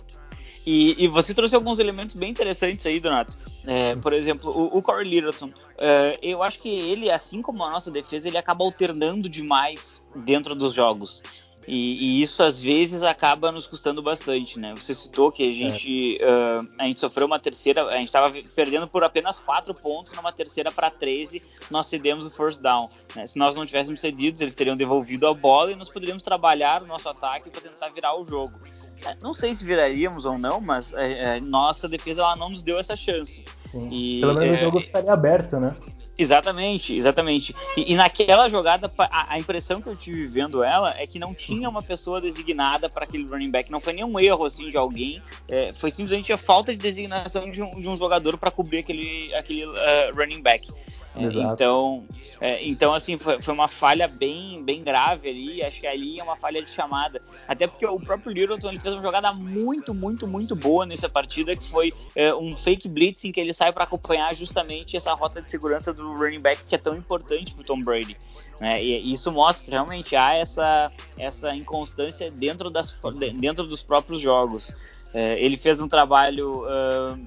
E, 0.65 1.03
e, 1.03 1.07
você 1.07 1.33
trouxe 1.33 1.55
alguns 1.55 1.79
elementos 1.79 2.15
bem 2.15 2.29
interessantes 2.29 2.85
aí, 2.85 2.99
Donato. 2.99 3.37
É, 3.65 3.95
por 3.95 4.13
exemplo, 4.13 4.51
o, 4.51 4.77
o 4.77 4.81
Corey 4.81 5.09
Littleton. 5.09 5.51
É, 5.77 6.19
eu 6.21 6.43
acho 6.43 6.59
que 6.59 6.69
ele, 6.69 7.09
assim 7.09 7.41
como 7.41 7.63
a 7.63 7.69
nossa 7.71 7.89
defesa, 7.89 8.27
ele 8.27 8.37
acaba 8.37 8.63
alternando 8.63 9.29
demais 9.29 10.03
dentro 10.15 10.53
dos 10.53 10.73
jogos. 10.73 11.23
E, 11.71 12.17
e, 12.17 12.21
isso 12.21 12.41
às 12.41 12.59
vezes 12.59 13.03
acaba 13.03 13.51
nos 13.51 13.67
custando 13.67 14.01
bastante, 14.01 14.57
né? 14.57 14.73
Você 14.75 14.95
citou 14.95 15.31
que 15.31 15.47
a 15.47 15.53
gente, 15.53 16.17
é. 16.19 16.25
uh, 16.25 16.67
a 16.79 16.85
gente 16.85 16.99
sofreu 16.99 17.27
uma 17.27 17.37
terceira, 17.37 17.85
a 17.85 17.97
gente 17.97 18.07
estava 18.07 18.33
perdendo 18.55 18.87
por 18.87 19.03
apenas 19.03 19.37
4 19.37 19.71
pontos 19.75 20.13
numa 20.13 20.33
terceira 20.33 20.71
para 20.71 20.89
13, 20.89 21.43
nós 21.69 21.85
cedemos 21.85 22.25
o 22.25 22.31
first 22.31 22.59
down. 22.59 22.89
Né? 23.15 23.27
Se 23.27 23.37
nós 23.37 23.55
não 23.55 23.67
tivéssemos 23.67 24.01
cedido, 24.01 24.41
eles 24.43 24.55
teriam 24.55 24.75
devolvido 24.75 25.27
a 25.27 25.33
bola 25.33 25.71
e 25.71 25.75
nós 25.75 25.89
poderíamos 25.89 26.23
trabalhar 26.23 26.81
o 26.81 26.87
nosso 26.87 27.07
ataque 27.07 27.51
para 27.51 27.61
tentar 27.61 27.89
virar 27.89 28.19
o 28.19 28.25
jogo. 28.25 28.59
É, 29.05 29.15
não 29.21 29.33
sei 29.33 29.53
se 29.55 29.63
viraríamos 29.63 30.25
ou 30.25 30.37
não, 30.37 30.59
mas 30.59 30.93
é, 30.93 31.37
é, 31.37 31.41
nossa 31.41 31.87
defesa 31.87 32.21
ela 32.21 32.35
não 32.35 32.49
nos 32.49 32.63
deu 32.63 32.79
essa 32.79 32.95
chance. 32.95 33.43
E, 33.91 34.19
Pelo 34.19 34.35
menos 34.35 34.59
o 34.59 34.63
jogo 34.63 34.79
estaria 34.79 35.13
aberto, 35.13 35.59
né? 35.59 35.75
Exatamente, 36.19 36.97
exatamente. 36.97 37.55
E, 37.77 37.93
e 37.93 37.95
naquela 37.95 38.49
jogada, 38.49 38.91
a, 38.97 39.35
a, 39.35 39.39
impressão 39.39 39.81
que 39.81 39.87
eu 39.87 39.95
tive 39.95 40.27
vendo 40.27 40.61
ela 40.61 40.93
é 40.97 41.07
que 41.07 41.17
não 41.17 41.33
tinha 41.33 41.69
uma 41.69 41.81
pessoa 41.81 42.19
designada 42.19 42.89
para 42.89 43.05
aquele 43.05 43.25
running 43.25 43.49
back. 43.49 43.71
Não 43.71 43.79
foi 43.79 43.93
nenhum 43.93 44.19
erro 44.19 44.43
assim 44.43 44.69
de 44.69 44.75
alguém. 44.75 45.21
É, 45.47 45.71
foi 45.73 45.91
simplesmente 45.91 46.33
a 46.33 46.37
falta 46.37 46.73
de 46.73 46.77
designação 46.77 47.49
de 47.49 47.63
um, 47.63 47.79
de 47.79 47.87
um 47.87 47.95
jogador 47.95 48.37
para 48.37 48.51
cobrir 48.51 48.79
aquele, 48.79 49.33
aquele 49.33 49.65
uh, 49.65 50.13
running 50.13 50.41
back. 50.41 50.69
É, 51.15 51.53
então, 51.53 52.03
é, 52.39 52.67
então 52.67 52.93
assim, 52.93 53.17
foi, 53.17 53.41
foi, 53.41 53.53
uma 53.53 53.67
falha 53.67 54.07
bem, 54.07 54.63
bem 54.63 54.83
grave 54.83 55.29
ali. 55.29 55.63
Acho 55.63 55.79
que 55.79 55.87
ali 55.87 56.19
é 56.19 56.23
uma 56.23 56.35
falha 56.35 56.61
de 56.61 56.69
chamada. 56.69 57.21
Até 57.47 57.67
porque 57.67 57.85
o 57.85 57.99
próprio 57.99 58.31
Littleton 58.31 58.69
ele 58.69 58.79
fez 58.79 58.93
uma 58.93 59.01
jogada 59.01 59.33
muito, 59.33 59.93
muito, 59.93 60.27
muito 60.27 60.55
boa 60.55 60.85
nessa 60.85 61.09
partida, 61.09 61.55
que 61.55 61.65
foi 61.65 61.91
é, 62.15 62.33
um 62.33 62.55
fake 62.55 62.87
blitz 62.87 63.23
em 63.25 63.31
que 63.31 63.39
ele 63.39 63.53
sai 63.53 63.71
para 63.73 63.83
acompanhar 63.83 64.33
justamente 64.35 64.95
essa 64.95 65.13
rota 65.13 65.41
de 65.41 65.49
segurança 65.49 65.93
do 65.93 66.13
running 66.13 66.41
back 66.41 66.63
que 66.63 66.75
é 66.75 66.77
tão 66.77 66.95
importante 66.95 67.53
para 67.53 67.61
o 67.61 67.65
Tom 67.65 67.81
Brady. 67.81 68.15
Né? 68.59 68.83
E 68.83 69.11
isso 69.11 69.31
mostra 69.31 69.65
que 69.65 69.71
realmente 69.71 70.15
há 70.15 70.35
essa, 70.35 70.91
essa 71.17 71.55
inconstância 71.55 72.29
dentro, 72.31 72.69
das, 72.69 72.95
dentro 73.35 73.65
dos 73.65 73.81
próprios 73.81 74.21
jogos. 74.21 74.73
É, 75.13 75.43
ele 75.43 75.57
fez 75.57 75.81
um 75.81 75.87
trabalho 75.87 76.65
uh, 76.65 77.19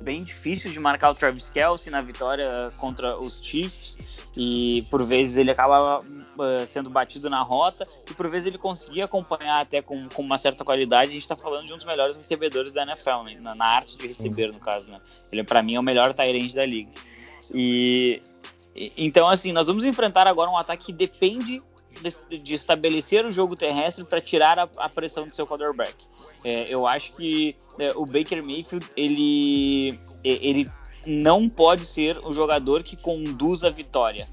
bem 0.00 0.22
difícil 0.22 0.70
de 0.70 0.80
marcar 0.80 1.10
o 1.10 1.14
Travis 1.14 1.48
Kelsey 1.48 1.90
na 1.90 2.00
vitória 2.00 2.72
contra 2.76 3.16
os 3.18 3.42
Chiefs 3.42 3.98
e 4.36 4.86
por 4.90 5.02
vezes 5.04 5.36
ele 5.36 5.50
acaba 5.50 6.00
uh, 6.00 6.66
sendo 6.66 6.90
batido 6.90 7.30
na 7.30 7.42
rota 7.42 7.86
e 8.10 8.14
por 8.14 8.28
vezes 8.28 8.46
ele 8.46 8.58
conseguia 8.58 9.04
acompanhar 9.04 9.60
até 9.60 9.80
com, 9.80 10.08
com 10.08 10.22
uma 10.22 10.38
certa 10.38 10.64
qualidade. 10.64 11.10
A 11.10 11.14
gente 11.14 11.22
está 11.22 11.36
falando 11.36 11.66
de 11.66 11.72
um 11.72 11.76
dos 11.76 11.86
melhores 11.86 12.16
recebedores 12.16 12.72
da 12.72 12.82
NFL, 12.82 13.22
né? 13.24 13.38
na, 13.40 13.54
na, 13.54 13.64
arte 13.64 13.96
de 13.96 14.06
receber, 14.06 14.52
no 14.52 14.58
caso. 14.58 14.90
Né? 14.90 15.00
Ele, 15.32 15.44
para 15.44 15.62
mim, 15.62 15.74
é 15.74 15.80
o 15.80 15.82
melhor 15.82 16.12
Tyrande 16.12 16.54
da 16.54 16.66
liga. 16.66 16.90
E, 17.52 18.20
e, 18.74 18.92
então, 18.98 19.28
assim, 19.28 19.52
nós 19.52 19.66
vamos 19.66 19.84
enfrentar 19.84 20.26
agora 20.26 20.50
um 20.50 20.56
ataque 20.56 20.86
que 20.86 20.92
depende 20.92 21.62
de, 22.00 22.54
estabelecer 22.54 23.24
o 23.24 23.32
jogo 23.32 23.56
terrestre 23.56 24.04
para 24.04 24.20
tirar 24.20 24.58
a, 24.58 24.68
a, 24.76 24.88
pressão 24.88 25.26
do 25.26 25.34
seu 25.34 25.46
quarterback. 25.46 25.94
É, 26.44 26.66
eu 26.68 26.86
acho 26.86 27.14
que 27.16 27.56
é, 27.78 27.92
o 27.92 28.04
Baker 28.04 28.44
Mayfield 28.44 28.86
ele, 28.96 29.98
ele 30.24 30.70
não 31.06 31.48
pode 31.48 31.84
ser 31.84 32.18
o 32.18 32.32
jogador 32.32 32.82
que 32.82 32.96
conduz 32.96 33.64
a 33.64 33.70
vitória. 33.70 34.28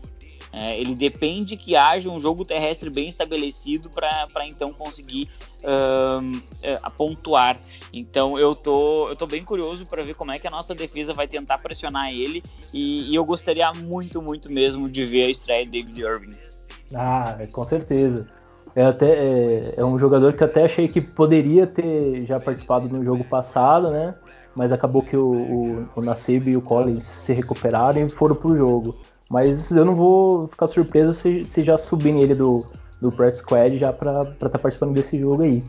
É, 0.52 0.80
ele 0.80 0.94
depende 0.94 1.58
que 1.58 1.76
haja 1.76 2.10
um 2.10 2.20
jogo 2.20 2.46
terrestre 2.46 2.88
bem 2.88 3.08
estabelecido 3.08 3.90
para 3.90 4.48
então 4.48 4.72
conseguir 4.72 5.28
um, 5.64 6.32
é, 6.62 6.78
pontuar. 6.96 7.58
Então 7.92 8.38
eu 8.38 8.54
tô, 8.54 9.10
eu 9.10 9.16
tô 9.16 9.26
bem 9.26 9.44
curioso 9.44 9.86
para 9.86 10.04
ver 10.04 10.14
como 10.14 10.32
é 10.32 10.38
que 10.38 10.48
a 10.48 10.52
nossa 10.52 10.76
defesa 10.76 11.12
vai 11.12 11.28
tentar 11.28 11.58
pressionar 11.58 12.14
ele 12.14 12.44
e, 12.72 13.12
e 13.12 13.16
eu 13.16 13.26
gostaria 13.26 13.72
muito, 13.74 14.22
muito 14.22 14.52
mesmo 14.52 14.88
de 14.88 15.04
ver 15.04 15.26
a 15.26 15.30
estreia 15.30 15.66
de 15.66 15.72
David 15.72 16.02
Irving. 16.02 16.53
Ah, 16.96 17.38
com 17.52 17.66
certeza. 17.66 18.28
É, 18.76 18.86
até, 18.86 19.06
é, 19.06 19.74
é, 19.78 19.86
um 19.86 20.00
jogador 20.00 20.34
que 20.34 20.44
até 20.44 20.64
achei 20.66 20.88
que 20.88 21.00
poderia 21.00 21.68
ter 21.68 22.26
já 22.26 22.40
participado 22.40 22.90
no 22.90 23.04
jogo 23.04 23.24
passado, 23.24 23.92
né? 23.92 24.16
Mas 24.56 24.72
acabou 24.72 25.02
que 25.02 25.16
o, 25.16 25.32
o, 25.32 25.90
o 25.96 26.50
e 26.50 26.58
o 26.58 26.62
Collins 26.62 27.04
se 27.04 27.34
recuperaram 27.34 28.06
e 28.06 28.10
foram 28.10 28.36
pro 28.36 28.58
jogo. 28.58 28.96
Mas 29.30 29.72
eu 29.72 29.86
não 29.86 29.96
vou 29.96 30.48
ficar 30.48 30.68
surpreso 30.68 31.14
se, 31.14 31.46
se 31.46 31.64
já 31.64 31.78
subirem 31.78 32.22
ele 32.22 32.36
do, 32.36 32.66
do 33.02 33.10
Press 33.10 33.38
Squad 33.38 33.78
já 33.78 33.92
para 33.92 34.22
estar 34.22 34.50
tá 34.50 34.60
participando 34.60 34.94
desse 34.94 35.20
jogo 35.20 35.44
aí. 35.44 35.64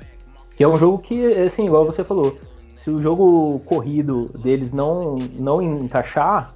Que 0.56 0.64
é 0.64 0.68
um 0.68 0.76
jogo 0.76 0.98
que, 0.98 1.26
assim, 1.26 1.66
igual 1.66 1.84
você 1.84 2.04
falou, 2.04 2.36
se 2.74 2.90
o 2.90 3.00
jogo 3.00 3.58
corrido 3.60 4.26
deles 4.38 4.72
não, 4.72 5.16
não 5.38 5.60
encaixar, 5.60 6.52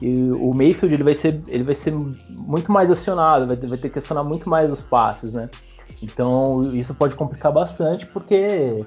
e 0.00 0.30
o 0.32 0.52
Mayfield 0.52 0.94
ele 0.94 1.04
vai 1.04 1.14
ser, 1.14 1.40
ele 1.48 1.64
vai 1.64 1.74
ser 1.74 1.92
muito 1.92 2.70
mais 2.70 2.90
acionado, 2.90 3.46
vai, 3.46 3.56
vai 3.56 3.78
ter 3.78 3.88
que 3.88 3.98
acionar 3.98 4.24
muito 4.24 4.48
mais 4.48 4.70
os 4.70 4.80
passes, 4.80 5.34
né? 5.34 5.48
Então 6.02 6.62
isso 6.74 6.94
pode 6.94 7.14
complicar 7.16 7.52
bastante 7.52 8.06
porque 8.06 8.84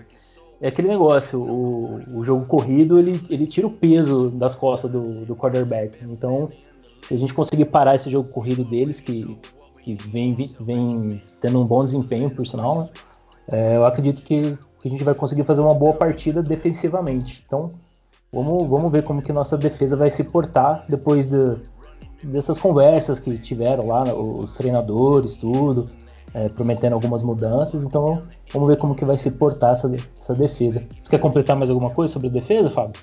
é 0.61 0.67
aquele 0.67 0.89
negócio, 0.89 1.41
o, 1.41 2.01
o 2.13 2.21
jogo 2.23 2.45
corrido 2.45 2.99
ele, 2.99 3.21
ele 3.29 3.47
tira 3.47 3.65
o 3.65 3.71
peso 3.71 4.29
das 4.29 4.55
costas 4.55 4.91
do, 4.91 5.25
do 5.25 5.35
quarterback. 5.35 5.97
Então, 6.09 6.49
se 7.01 7.13
a 7.13 7.17
gente 7.17 7.33
conseguir 7.33 7.65
parar 7.65 7.95
esse 7.95 8.09
jogo 8.09 8.29
corrido 8.29 8.65
deles, 8.65 8.99
que, 8.99 9.37
que 9.81 9.93
vem, 9.93 10.35
vem 10.59 11.21
tendo 11.41 11.61
um 11.61 11.65
bom 11.65 11.81
desempenho, 11.83 12.29
por 12.29 12.45
sinal, 12.45 12.81
né? 12.81 12.89
é, 13.51 13.77
eu 13.77 13.85
acredito 13.85 14.21
que, 14.21 14.57
que 14.81 14.87
a 14.87 14.91
gente 14.91 15.03
vai 15.03 15.15
conseguir 15.15 15.43
fazer 15.43 15.61
uma 15.61 15.73
boa 15.73 15.93
partida 15.93 16.43
defensivamente. 16.43 17.43
Então, 17.47 17.71
Vamos, 18.31 18.69
vamos 18.69 18.91
ver 18.91 19.03
como 19.03 19.21
que 19.21 19.33
nossa 19.33 19.57
defesa 19.57 19.95
vai 19.97 20.11
se 20.11 20.23
portar 20.23 20.85
depois 20.87 21.25
de, 21.25 21.57
dessas 22.23 22.59
conversas 22.59 23.19
que 23.19 23.37
tiveram 23.37 23.87
lá, 23.87 24.03
os 24.13 24.55
treinadores, 24.55 25.37
tudo, 25.37 25.89
é, 26.33 26.47
prometendo 26.49 26.93
algumas 26.93 27.23
mudanças. 27.23 27.83
Então, 27.83 28.23
vamos 28.53 28.69
ver 28.69 28.77
como 28.77 28.95
que 28.95 29.05
vai 29.05 29.17
se 29.17 29.31
portar 29.31 29.73
essa, 29.73 29.89
essa 30.19 30.35
defesa. 30.35 30.83
Você 31.01 31.09
quer 31.09 31.19
completar 31.19 31.55
mais 31.55 31.69
alguma 31.69 31.89
coisa 31.89 32.13
sobre 32.13 32.27
a 32.27 32.31
defesa, 32.31 32.69
Fábio? 32.69 33.01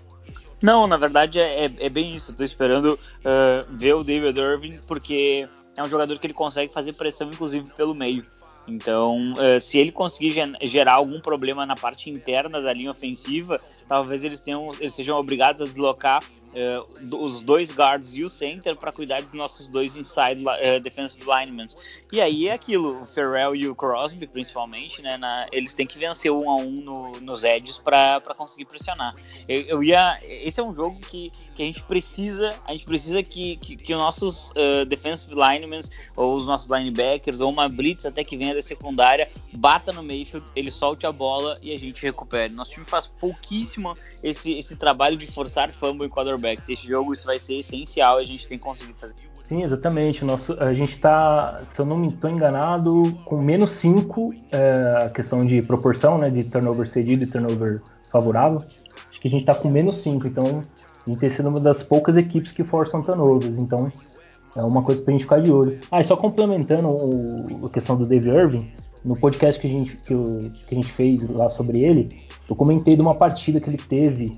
Não, 0.63 0.87
na 0.87 0.97
verdade 0.97 1.39
é, 1.39 1.67
é, 1.67 1.73
é 1.79 1.89
bem 1.89 2.15
isso. 2.15 2.31
Estou 2.31 2.45
esperando 2.45 2.95
uh, 2.95 3.77
ver 3.77 3.95
o 3.95 4.05
David 4.05 4.41
Irving, 4.41 4.79
porque 4.87 5.49
é 5.77 5.83
um 5.83 5.89
jogador 5.89 6.19
que 6.19 6.27
ele 6.27 6.35
consegue 6.35 6.73
fazer 6.73 6.95
pressão, 6.95 7.29
inclusive, 7.29 7.71
pelo 7.77 7.95
meio. 7.95 8.25
Então, 8.69 9.33
uh, 9.35 9.61
se 9.61 9.79
ele 9.79 9.93
conseguir 9.93 10.35
gerar 10.63 10.95
algum 10.95 11.21
problema 11.21 11.65
na 11.65 11.75
parte 11.75 12.11
interna 12.11 12.61
da 12.61 12.73
linha 12.73 12.91
ofensiva, 12.91 13.61
talvez 13.89 14.25
eles 14.25 14.41
tenham, 14.41 14.73
eles 14.81 14.95
sejam 14.95 15.19
obrigados 15.19 15.63
a 15.63 15.65
deslocar 15.65 16.23
uh, 16.57 17.17
os 17.17 17.43
dois 17.43 17.71
guards 17.71 18.15
e 18.15 18.25
o 18.25 18.29
center 18.29 18.75
para 18.77 18.91
cuidar 18.91 19.23
dos 19.23 19.33
nossos 19.33 19.69
dois 19.69 19.97
inside 19.97 20.43
uh, 20.43 20.81
defensive 20.81 21.23
linemen. 21.25 21.69
E 22.13 22.21
aí 22.21 22.49
é 22.49 22.53
aquilo, 22.53 23.03
o 23.03 23.07
Ferrell 23.07 23.55
e 23.55 23.69
o 23.69 23.75
Crosby, 23.75 24.27
principalmente, 24.27 25.03
né, 25.03 25.17
na, 25.17 25.47
eles 25.53 25.75
têm 25.75 25.87
que 25.87 25.99
vencer 25.99 26.31
um 26.31 26.51
a 26.51 26.57
um 26.57 26.71
no, 26.71 27.13
nos 27.21 27.45
edges 27.45 27.79
para 27.79 28.21
conseguir 28.37 28.65
pressionar. 28.65 29.15
Eu, 29.49 29.61
eu, 29.63 29.83
ia, 29.83 30.19
esse 30.23 30.59
é 30.61 30.63
um 30.63 30.75
jogo 30.75 30.99
que, 31.01 31.31
que 31.55 31.63
a 31.63 31.67
gente 31.67 31.83
precisa, 31.83 32.55
a 32.65 32.73
gente 32.73 32.87
precisa 32.87 33.23
que, 33.23 33.57
que, 33.57 33.77
que 33.77 33.95
os 33.95 34.01
nossos 34.01 34.51
uh, 34.51 34.85
defensive 34.87 35.35
linemen 35.35 35.81
ou 36.17 36.37
os 36.37 36.47
nossos 36.47 36.71
linebackers 36.71 37.41
ou 37.41 37.51
uma 37.51 37.69
blitz 37.69 38.07
até 38.07 38.25
que 38.25 38.37
venha 38.37 38.55
da 38.55 38.63
secundária 38.63 39.29
bata 39.53 39.93
no 39.93 40.03
Mayfield, 40.03 40.47
ele 40.55 40.71
solte 40.71 41.07
a 41.07 41.13
bola 41.13 41.57
e 41.63 41.73
a 41.73 41.79
gente 41.79 42.03
recupere. 42.03 42.53
Nosso 42.53 42.71
time 42.71 42.87
faz 42.87 43.07
pouquíssimo 43.07 43.97
esse, 44.23 44.53
esse 44.53 44.77
trabalho 44.77 45.17
de 45.17 45.27
forçar 45.27 45.73
fumble 45.73 46.07
em 46.07 46.11
quarterback 46.11 46.46
quarterbacks. 46.47 46.69
Esse 46.69 46.87
jogo 46.87 47.13
isso 47.13 47.27
vai 47.27 47.39
ser 47.39 47.59
essencial, 47.59 48.19
a 48.19 48.25
gente 48.25 48.47
tem 48.47 48.57
que 48.57 48.65
conseguir 48.65 48.95
fazer. 48.95 49.15
Sim, 49.45 49.63
exatamente. 49.63 50.25
Nosso, 50.25 50.57
a 50.61 50.73
gente 50.73 50.91
está, 50.91 51.63
se 51.73 51.81
eu 51.81 51.87
não 51.87 51.97
me 51.97 52.09
estou 52.09 52.31
enganado, 52.31 53.17
com 53.25 53.41
menos 53.41 53.73
5 53.73 54.35
é, 54.53 55.05
a 55.05 55.11
questão 55.11 55.45
de 55.45 55.63
proporção, 55.63 56.19
né, 56.19 56.31
de 56.31 56.45
turnover 56.45 56.87
cedido 56.89 57.25
e 57.25 57.27
turnover 57.27 57.81
favorável. 58.11 58.59
Acho 58.59 59.21
que 59.21 59.29
a 59.29 59.31
gente 59.31 59.43
está 59.43 59.55
com 59.55 59.69
menos 59.69 59.99
5, 59.99 60.27
então 60.27 60.45
a 60.45 61.11
gente 61.11 61.19
tem 61.19 61.31
sido 61.31 61.49
uma 61.49 61.61
das 61.61 61.83
poucas 61.83 62.17
equipes 62.17 62.53
que 62.53 62.65
forçam 62.65 63.03
turnovers. 63.03 63.57
Então 63.59 63.93
é 64.57 64.63
uma 64.63 64.83
coisa 64.83 65.03
para 65.03 65.13
a 65.13 65.17
gente 65.17 65.25
ficar 65.25 65.41
de 65.41 65.53
olho. 65.53 65.79
Ah, 65.91 66.01
e 66.01 66.05
só 66.05 66.17
complementando 66.17 66.89
o, 66.89 67.67
a 67.67 67.71
questão 67.71 67.97
do 67.97 68.05
Dave 68.05 68.29
Irving, 68.29 68.73
no 69.05 69.17
podcast 69.17 69.61
que 69.61 69.69
a, 69.69 69.71
gente, 69.71 69.97
que, 69.99 70.13
eu, 70.13 70.43
que 70.67 70.75
a 70.75 70.77
gente 70.77 70.91
fez 70.91 71.29
lá 71.31 71.49
sobre 71.49 71.85
ele, 71.85 72.27
eu 72.49 72.57
comentei 72.57 72.97
de 72.97 73.03
uma 73.03 73.15
partida 73.15 73.61
que 73.61 73.71
ele 73.71 73.79
teve 73.79 74.37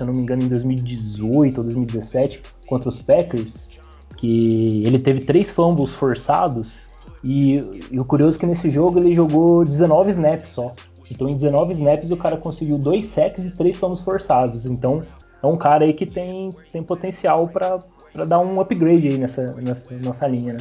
se 0.00 0.02
eu 0.02 0.06
não 0.06 0.14
me 0.14 0.22
engano, 0.22 0.42
em 0.42 0.48
2018 0.48 1.58
ou 1.58 1.64
2017, 1.64 2.42
contra 2.66 2.88
os 2.88 3.02
Packers, 3.02 3.68
que 4.16 4.82
ele 4.86 4.98
teve 4.98 5.20
três 5.20 5.50
fumbles 5.50 5.92
forçados, 5.92 6.78
e, 7.22 7.86
e, 7.90 8.00
o 8.00 8.04
curioso 8.04 8.38
é 8.38 8.40
que 8.40 8.46
nesse 8.46 8.70
jogo 8.70 8.98
ele 8.98 9.14
jogou 9.14 9.62
19 9.62 10.10
snaps 10.10 10.48
só. 10.48 10.72
Então 11.10 11.28
em 11.28 11.36
19 11.36 11.74
snaps 11.74 12.10
o 12.10 12.16
cara 12.16 12.38
conseguiu 12.38 12.78
dois 12.78 13.04
sacks 13.04 13.44
e 13.44 13.56
três 13.56 13.76
fumbles 13.76 14.00
forçados. 14.00 14.64
Então 14.64 15.02
é 15.42 15.46
um 15.46 15.56
cara 15.56 15.84
aí 15.84 15.92
que 15.92 16.06
tem, 16.06 16.48
tem 16.72 16.82
potencial 16.82 17.46
para 17.48 17.78
dar 18.26 18.40
um 18.40 18.58
upgrade 18.58 19.06
aí 19.06 19.18
nessa, 19.18 19.52
nessa 19.54 19.94
nossa 20.02 20.26
linha, 20.26 20.54
né? 20.54 20.60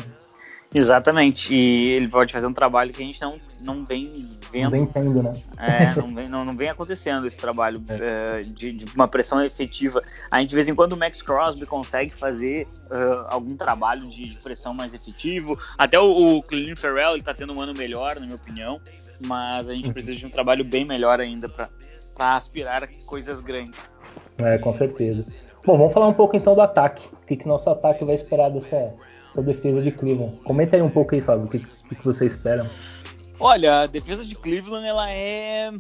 Exatamente, 0.73 1.53
e 1.53 1.89
ele 1.89 2.07
pode 2.07 2.31
fazer 2.31 2.45
um 2.45 2.53
trabalho 2.53 2.93
que 2.93 3.01
a 3.01 3.05
gente 3.05 3.19
não, 3.19 3.39
não 3.59 3.83
vem 3.83 4.05
vendo. 4.51 4.65
Não 4.65 4.71
vem 4.71 4.85
tendo, 4.85 5.23
né? 5.23 5.33
É, 5.57 5.95
não, 5.95 6.13
vem, 6.13 6.29
não, 6.29 6.45
não 6.45 6.55
vem 6.55 6.69
acontecendo 6.69 7.25
esse 7.25 7.37
trabalho 7.37 7.81
é. 7.89 8.41
uh, 8.41 8.43
de, 8.45 8.73
de, 8.73 8.85
uma 8.93 9.07
pressão 9.07 9.43
efetiva. 9.43 9.99
A 10.29 10.39
gente, 10.39 10.49
de 10.49 10.55
vez 10.55 10.69
em 10.69 10.75
quando, 10.75 10.93
o 10.93 10.97
Max 10.97 11.23
Crosby 11.23 11.65
consegue 11.65 12.11
fazer 12.11 12.67
uh, 12.85 13.27
algum 13.29 13.55
trabalho 13.55 14.07
de, 14.07 14.29
de, 14.29 14.35
pressão 14.37 14.71
mais 14.71 14.93
efetivo. 14.93 15.57
Até 15.75 15.99
o, 15.99 16.37
o 16.37 16.43
Clean 16.43 16.75
Ferrell 16.75 17.17
está 17.17 17.33
tendo 17.33 17.51
um 17.51 17.61
ano 17.61 17.73
melhor, 17.75 18.15
na 18.15 18.21
minha 18.21 18.35
opinião, 18.35 18.79
mas 19.25 19.67
a 19.67 19.73
gente 19.73 19.87
uhum. 19.87 19.93
precisa 19.93 20.15
de 20.15 20.25
um 20.25 20.29
trabalho 20.29 20.63
bem 20.63 20.85
melhor 20.85 21.19
ainda 21.19 21.49
para 21.49 21.67
aspirar 22.35 22.83
a 22.83 22.87
coisas 23.05 23.39
grandes. 23.39 23.91
É, 24.37 24.59
com 24.59 24.73
certeza. 24.75 25.25
Bom, 25.65 25.77
vamos 25.77 25.93
falar 25.93 26.07
um 26.07 26.13
pouco 26.13 26.37
então 26.37 26.53
do 26.53 26.61
ataque. 26.61 27.07
O 27.11 27.25
que, 27.25 27.35
que 27.35 27.47
nosso 27.47 27.69
ataque 27.69 28.05
vai 28.05 28.15
esperar 28.15 28.49
dessa 28.49 28.93
essa 29.29 29.41
defesa 29.41 29.81
de 29.81 29.91
Cleveland. 29.91 30.37
Comenta 30.43 30.75
aí 30.75 30.81
um 30.81 30.89
pouco 30.89 31.15
aí, 31.15 31.21
Fábio, 31.21 31.45
o 31.45 31.49
que, 31.49 31.59
que, 31.59 32.03
você 32.05 32.25
espera? 32.25 32.65
Olha, 33.39 33.81
a 33.81 33.87
defesa 33.87 34.25
de 34.25 34.35
Cleveland 34.35 34.85
ela 34.85 35.09
é 35.11 35.71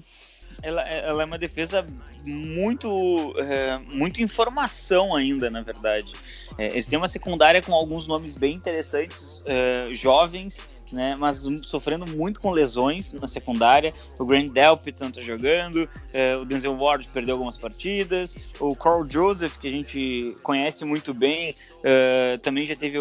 ela, 0.61 0.81
ela 0.81 1.21
é 1.23 1.25
uma 1.25 1.37
defesa 1.37 1.85
muito, 2.25 3.33
é, 3.37 3.77
muito 3.93 4.21
informação 4.21 5.15
ainda, 5.15 5.49
na 5.49 5.61
verdade. 5.61 6.13
É, 6.57 6.67
eles 6.67 6.85
têm 6.85 6.97
uma 6.97 7.07
secundária 7.07 7.61
com 7.61 7.73
alguns 7.73 8.07
nomes 8.07 8.35
bem 8.35 8.55
interessantes, 8.55 9.43
é, 9.45 9.93
jovens, 9.93 10.67
né, 10.91 11.15
mas 11.17 11.45
sofrendo 11.63 12.05
muito 12.07 12.39
com 12.39 12.51
lesões 12.51 13.13
na 13.13 13.27
secundária. 13.27 13.93
O 14.17 14.25
Grant 14.25 14.51
Delpit 14.51 14.99
não 14.99 15.11
tá 15.11 15.21
jogando, 15.21 15.87
é, 16.13 16.35
o 16.35 16.45
Denzel 16.45 16.77
Ward 16.77 17.07
perdeu 17.13 17.35
algumas 17.35 17.57
partidas, 17.57 18.37
o 18.59 18.75
Carl 18.75 19.05
Joseph, 19.09 19.57
que 19.57 19.67
a 19.67 19.71
gente 19.71 20.35
conhece 20.43 20.85
muito 20.85 21.13
bem, 21.13 21.55
é, 21.83 22.37
também 22.41 22.65
já 22.65 22.75
teve 22.75 22.97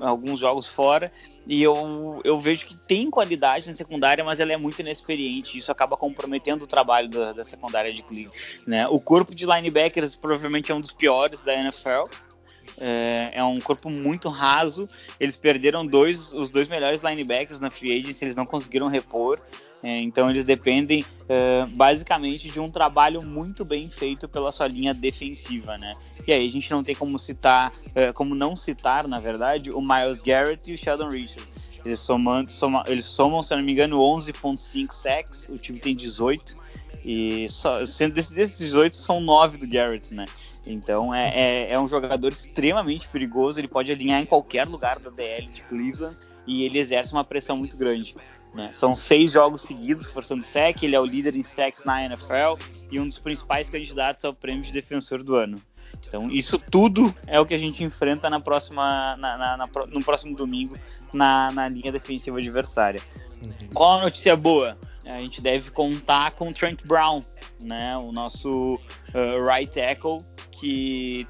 alguns 0.00 0.40
jogos 0.40 0.66
fora. 0.66 1.12
E 1.46 1.62
eu, 1.62 2.22
eu 2.24 2.38
vejo 2.38 2.66
que 2.66 2.74
tem 2.74 3.10
qualidade 3.10 3.68
na 3.68 3.74
secundária, 3.74 4.24
mas 4.24 4.40
ela 4.40 4.52
é 4.52 4.56
muito 4.56 4.80
inexperiente. 4.80 5.58
Isso 5.58 5.70
acaba 5.70 5.96
comprometendo 5.96 6.62
o 6.62 6.66
trabalho 6.66 7.08
da, 7.08 7.32
da 7.32 7.44
secundária 7.44 7.92
de 7.92 8.02
Cleveland. 8.02 8.38
Né? 8.66 8.88
O 8.88 8.98
corpo 8.98 9.34
de 9.34 9.44
linebackers 9.44 10.16
provavelmente 10.16 10.72
é 10.72 10.74
um 10.74 10.80
dos 10.80 10.92
piores 10.92 11.42
da 11.42 11.54
NFL. 11.54 12.08
É, 12.80 13.30
é, 13.34 13.44
um 13.44 13.60
corpo 13.60 13.90
muito 13.90 14.28
raso. 14.28 14.88
Eles 15.18 15.36
perderam 15.36 15.86
dois, 15.86 16.32
os 16.32 16.50
dois 16.50 16.68
melhores 16.68 17.02
linebackers 17.02 17.60
na 17.60 17.70
free 17.70 17.98
agency, 17.98 18.24
eles 18.24 18.36
não 18.36 18.46
conseguiram 18.46 18.88
repor. 18.88 19.40
É, 19.82 20.00
então 20.00 20.30
eles 20.30 20.46
dependem 20.46 21.04
é, 21.28 21.66
basicamente 21.68 22.48
de 22.48 22.58
um 22.58 22.70
trabalho 22.70 23.20
muito 23.20 23.66
bem 23.66 23.90
feito 23.90 24.26
pela 24.26 24.50
sua 24.50 24.66
linha 24.66 24.94
defensiva, 24.94 25.76
né? 25.76 25.92
E 26.26 26.32
aí 26.32 26.46
a 26.46 26.50
gente 26.50 26.70
não 26.70 26.82
tem 26.82 26.94
como 26.94 27.18
citar, 27.18 27.70
é, 27.94 28.10
como 28.10 28.34
não 28.34 28.56
citar, 28.56 29.06
na 29.06 29.20
verdade, 29.20 29.70
o 29.70 29.82
Miles 29.82 30.22
Garrett 30.22 30.70
e 30.70 30.72
o 30.74 30.78
Sheldon 30.78 31.10
Richard. 31.10 31.46
Eles 31.84 31.98
somam, 31.98 32.48
soma, 32.48 32.82
eles 32.86 33.04
somam, 33.04 33.42
se 33.42 33.54
não 33.54 33.62
me 33.62 33.72
engano, 33.72 33.98
11.5 33.98 34.90
sacks, 34.90 35.46
o 35.50 35.58
time 35.58 35.78
tem 35.78 35.94
18. 35.94 36.56
E 37.04 37.46
só, 37.50 37.80
desses 37.80 38.56
18 38.56 38.96
são 38.96 39.20
9 39.20 39.58
do 39.58 39.68
Garrett, 39.68 40.14
né? 40.14 40.24
Então 40.66 41.14
é, 41.14 41.28
é, 41.28 41.72
é, 41.72 41.80
um 41.80 41.86
jogador 41.86 42.32
extremamente 42.32 43.08
perigoso, 43.08 43.60
ele 43.60 43.68
pode 43.68 43.92
alinhar 43.92 44.20
em 44.20 44.26
qualquer 44.26 44.66
lugar 44.66 44.98
da 44.98 45.10
DL 45.10 45.46
de 45.48 45.62
Cleveland 45.62 46.16
e 46.46 46.64
ele 46.64 46.78
exerce 46.78 47.12
uma 47.12 47.24
pressão 47.24 47.56
muito 47.56 47.76
grande. 47.76 48.16
Né? 48.54 48.70
São 48.72 48.94
seis 48.94 49.32
jogos 49.32 49.62
seguidos 49.62 50.06
forçando 50.06 50.42
sec, 50.42 50.82
ele 50.82 50.94
é 50.94 51.00
o 51.00 51.04
líder 51.04 51.36
em 51.36 51.42
sacks 51.42 51.84
na 51.84 52.04
NFL 52.04 52.54
e 52.90 53.00
um 53.00 53.06
dos 53.06 53.18
principais 53.18 53.68
candidatos 53.68 54.24
ao 54.24 54.32
prêmio 54.32 54.62
de 54.62 54.72
defensor 54.72 55.22
do 55.22 55.34
ano. 55.34 55.60
Então, 56.06 56.28
isso 56.28 56.58
tudo 56.58 57.14
é 57.26 57.40
o 57.40 57.46
que 57.46 57.54
a 57.54 57.58
gente 57.58 57.82
enfrenta 57.82 58.30
na 58.30 58.38
próxima, 58.38 59.16
na, 59.16 59.36
na, 59.36 59.56
na, 59.56 59.66
no 59.88 60.00
próximo 60.04 60.36
domingo 60.36 60.76
na, 61.12 61.50
na 61.50 61.68
linha 61.68 61.90
defensiva 61.90 62.38
adversária. 62.38 63.00
Uhum. 63.42 63.68
Qual 63.72 63.98
a 63.98 64.02
notícia 64.02 64.36
boa? 64.36 64.78
A 65.04 65.18
gente 65.18 65.40
deve 65.40 65.70
contar 65.70 66.32
com 66.32 66.48
o 66.48 66.52
Trent 66.52 66.82
Brown, 66.86 67.22
né, 67.60 67.96
o 67.96 68.12
nosso 68.12 68.74
uh, 68.74 69.44
right 69.44 69.72
tackle, 69.72 70.22
que 70.54 71.26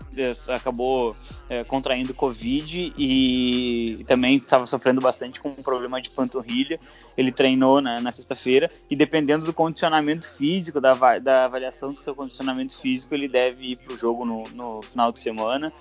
acabou 0.49 1.17
é, 1.49 1.65
contraindo 1.65 2.15
Covid 2.15 2.93
e 2.97 4.05
também 4.07 4.37
estava 4.37 4.67
sofrendo 4.67 5.01
bastante 5.01 5.41
com 5.41 5.49
um 5.49 5.63
problema 5.63 6.01
de 6.01 6.11
panturrilha. 6.11 6.79
Ele 7.17 7.33
treinou 7.33 7.81
na, 7.81 8.01
na 8.01 8.13
sexta-feira 8.13 8.71
e, 8.91 8.95
dependendo 8.95 9.45
do 9.45 9.53
condicionamento 9.53 10.31
físico, 10.31 10.81
da, 10.81 10.93
da, 11.19 11.45
avaliação 11.45 11.93
do 11.93 11.99
seu 11.99 12.15
condicionamento 12.15 12.77
físico, 12.77 13.15
ele 13.15 13.29
deve 13.29 13.73
ir 13.73 13.77
para 13.77 13.95
o 13.95 13.99
jogo 13.99 14.25
no, 14.25 14.45
no, 14.55 14.83
final 14.83 15.11
de 15.11 15.21
semana. 15.21 15.73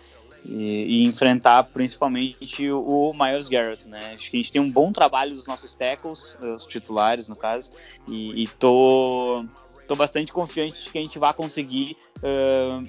E, 0.45 1.03
e, 1.03 1.06
enfrentar 1.06 1.63
principalmente 1.63 2.69
o 2.69 3.13
Miles 3.13 3.47
Garrett, 3.47 3.88
né? 3.88 4.12
Acho 4.13 4.29
que 4.29 4.38
a 4.38 4.39
gente 4.41 4.51
tem 4.51 4.62
um 4.62 4.69
bom 4.69 4.91
trabalho 4.91 5.36
dos 5.36 5.47
nossos 5.47 5.73
tackles, 5.73 6.36
os 6.41 6.65
titulares 6.65 7.29
no 7.29 7.36
caso, 7.36 7.71
e, 8.10 8.43
e 8.43 8.47
tô, 8.47 9.45
tô 9.88 9.95
bastante 9.95 10.34
confiante 10.34 10.84
de 10.84 10.89
que 10.89 10.97
a 10.97 11.01
gente 11.01 11.17
vai 11.17 11.34
conseguir 11.34 11.95
uh, 12.17 12.86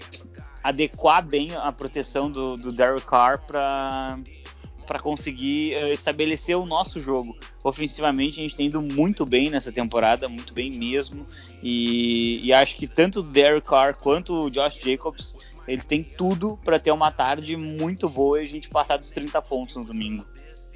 adequar 0.64 1.24
bem 1.24 1.54
a 1.54 1.70
proteção 1.70 2.30
do, 2.30 2.56
do 2.56 2.72
Derek 2.72 3.06
Carr 3.06 3.38
para 3.46 4.18
para 4.86 4.98
conseguir 4.98 5.74
uh, 5.76 5.92
estabelecer 5.92 6.54
o 6.58 6.66
nosso 6.66 7.00
jogo. 7.00 7.34
Ofensivamente, 7.62 8.38
a 8.38 8.42
gente 8.42 8.54
tem 8.54 8.66
indo 8.66 8.82
muito 8.82 9.24
bem 9.24 9.48
nessa 9.48 9.72
temporada, 9.72 10.28
muito 10.28 10.52
bem 10.52 10.70
mesmo. 10.70 11.26
E, 11.62 12.40
e 12.44 12.52
acho 12.52 12.76
que 12.76 12.86
tanto 12.86 13.20
o 13.20 13.22
Derek 13.22 13.66
Carr 13.66 13.96
quanto 13.96 14.44
o 14.44 14.50
Josh 14.50 14.74
Jacobs, 14.74 15.38
eles 15.66 15.86
têm 15.86 16.02
tudo 16.02 16.58
para 16.62 16.78
ter 16.78 16.90
uma 16.90 17.10
tarde 17.10 17.56
muito 17.56 18.10
boa 18.10 18.40
e 18.40 18.42
a 18.42 18.46
gente 18.46 18.68
passar 18.68 18.98
dos 18.98 19.10
30 19.10 19.40
pontos 19.40 19.74
no 19.76 19.84
domingo. 19.84 20.22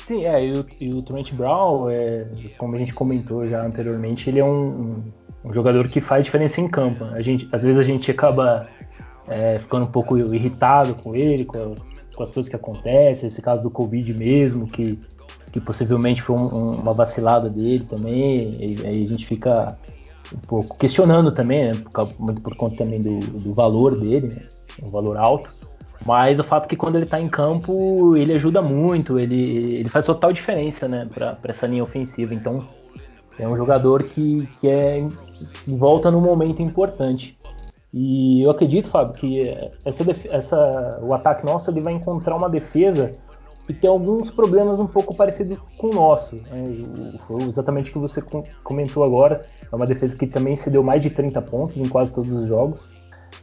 Sim, 0.06 0.24
é, 0.24 0.42
e 0.42 0.52
o, 0.52 0.66
e 0.80 0.94
o 0.94 1.02
Trent 1.02 1.34
Brown, 1.34 1.90
é, 1.90 2.26
como 2.56 2.74
a 2.74 2.78
gente 2.78 2.94
comentou 2.94 3.46
já 3.46 3.62
anteriormente, 3.62 4.30
ele 4.30 4.40
é 4.40 4.44
um, 4.44 5.04
um, 5.44 5.52
jogador 5.52 5.86
que 5.90 6.00
faz 6.00 6.24
diferença 6.24 6.62
em 6.62 6.66
campo. 6.66 7.04
A 7.04 7.20
gente, 7.20 7.46
às 7.52 7.62
vezes 7.62 7.78
a 7.78 7.82
gente 7.82 8.10
acaba 8.10 8.66
é, 9.28 9.58
ficando 9.58 9.84
um 9.84 9.90
pouco 9.90 10.16
irritado 10.16 10.94
com 10.94 11.14
ele, 11.14 11.44
com, 11.44 11.74
com, 12.14 12.22
as 12.22 12.32
coisas 12.32 12.48
que 12.48 12.56
acontecem, 12.56 13.26
esse 13.26 13.42
caso 13.42 13.62
do 13.62 13.70
Covid 13.70 14.12
mesmo, 14.14 14.66
que, 14.66 14.98
que 15.52 15.60
possivelmente 15.60 16.22
foi 16.22 16.36
um, 16.36 16.72
uma 16.72 16.92
vacilada 16.92 17.48
dele 17.48 17.84
também, 17.86 18.56
aí 18.84 19.04
a 19.04 19.08
gente 19.08 19.26
fica 19.26 19.76
um 20.34 20.40
pouco 20.46 20.76
questionando 20.76 21.32
também, 21.32 21.72
né, 21.72 21.82
por, 21.92 22.08
muito 22.18 22.40
por 22.40 22.56
conta 22.56 22.76
também 22.76 23.00
do, 23.00 23.18
do 23.18 23.54
valor 23.54 23.98
dele, 23.98 24.28
né, 24.28 24.42
um 24.82 24.90
valor 24.90 25.16
alto. 25.16 25.56
Mas 26.06 26.38
o 26.38 26.44
fato 26.44 26.66
é 26.66 26.68
que 26.68 26.76
quando 26.76 26.94
ele 26.94 27.04
está 27.04 27.20
em 27.20 27.28
campo, 27.28 28.16
ele 28.16 28.32
ajuda 28.32 28.62
muito, 28.62 29.18
ele, 29.18 29.76
ele 29.76 29.88
faz 29.88 30.06
total 30.06 30.32
diferença 30.32 30.86
né, 30.86 31.08
para 31.12 31.38
essa 31.44 31.66
linha 31.66 31.82
ofensiva. 31.82 32.32
Então, 32.32 32.64
é 33.38 33.46
um 33.46 33.56
jogador 33.56 34.02
que, 34.02 34.48
que, 34.60 34.68
é, 34.68 35.06
que 35.64 35.72
volta 35.72 36.10
num 36.10 36.20
momento 36.20 36.60
importante. 36.60 37.37
E 37.92 38.42
eu 38.42 38.50
acredito, 38.50 38.88
Fábio, 38.88 39.14
que 39.14 39.48
essa, 39.84 40.04
essa, 40.30 41.00
o 41.02 41.14
ataque 41.14 41.44
nosso 41.44 41.70
ele 41.70 41.80
vai 41.80 41.94
encontrar 41.94 42.36
uma 42.36 42.48
defesa 42.48 43.12
que 43.66 43.74
tem 43.74 43.88
alguns 43.88 44.30
problemas 44.30 44.80
um 44.80 44.86
pouco 44.86 45.14
parecidos 45.14 45.58
com 45.76 45.88
o 45.88 45.94
nosso. 45.94 46.36
Né? 46.36 46.86
Exatamente 47.46 47.90
o 47.90 47.92
que 47.92 47.98
você 47.98 48.22
comentou 48.62 49.04
agora. 49.04 49.42
É 49.70 49.76
uma 49.76 49.86
defesa 49.86 50.16
que 50.16 50.26
também 50.26 50.56
cedeu 50.56 50.82
mais 50.82 51.02
de 51.02 51.10
30 51.10 51.40
pontos 51.42 51.76
em 51.76 51.86
quase 51.86 52.12
todos 52.12 52.32
os 52.32 52.46
jogos. 52.46 52.94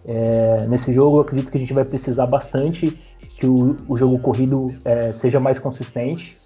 É, 0.03 0.65
nesse 0.67 0.91
jogo, 0.93 1.17
eu 1.17 1.21
acredito 1.21 1.51
que 1.51 1.57
a 1.57 1.59
gente 1.59 1.73
vai 1.73 1.85
precisar 1.85 2.25
bastante 2.25 2.91
que 3.37 3.45
o, 3.45 3.77
o 3.87 3.97
jogo 3.97 4.17
corrido 4.19 4.69
é, 4.83 5.11
seja 5.11 5.39
mais 5.39 5.59
consistente. 5.59 6.37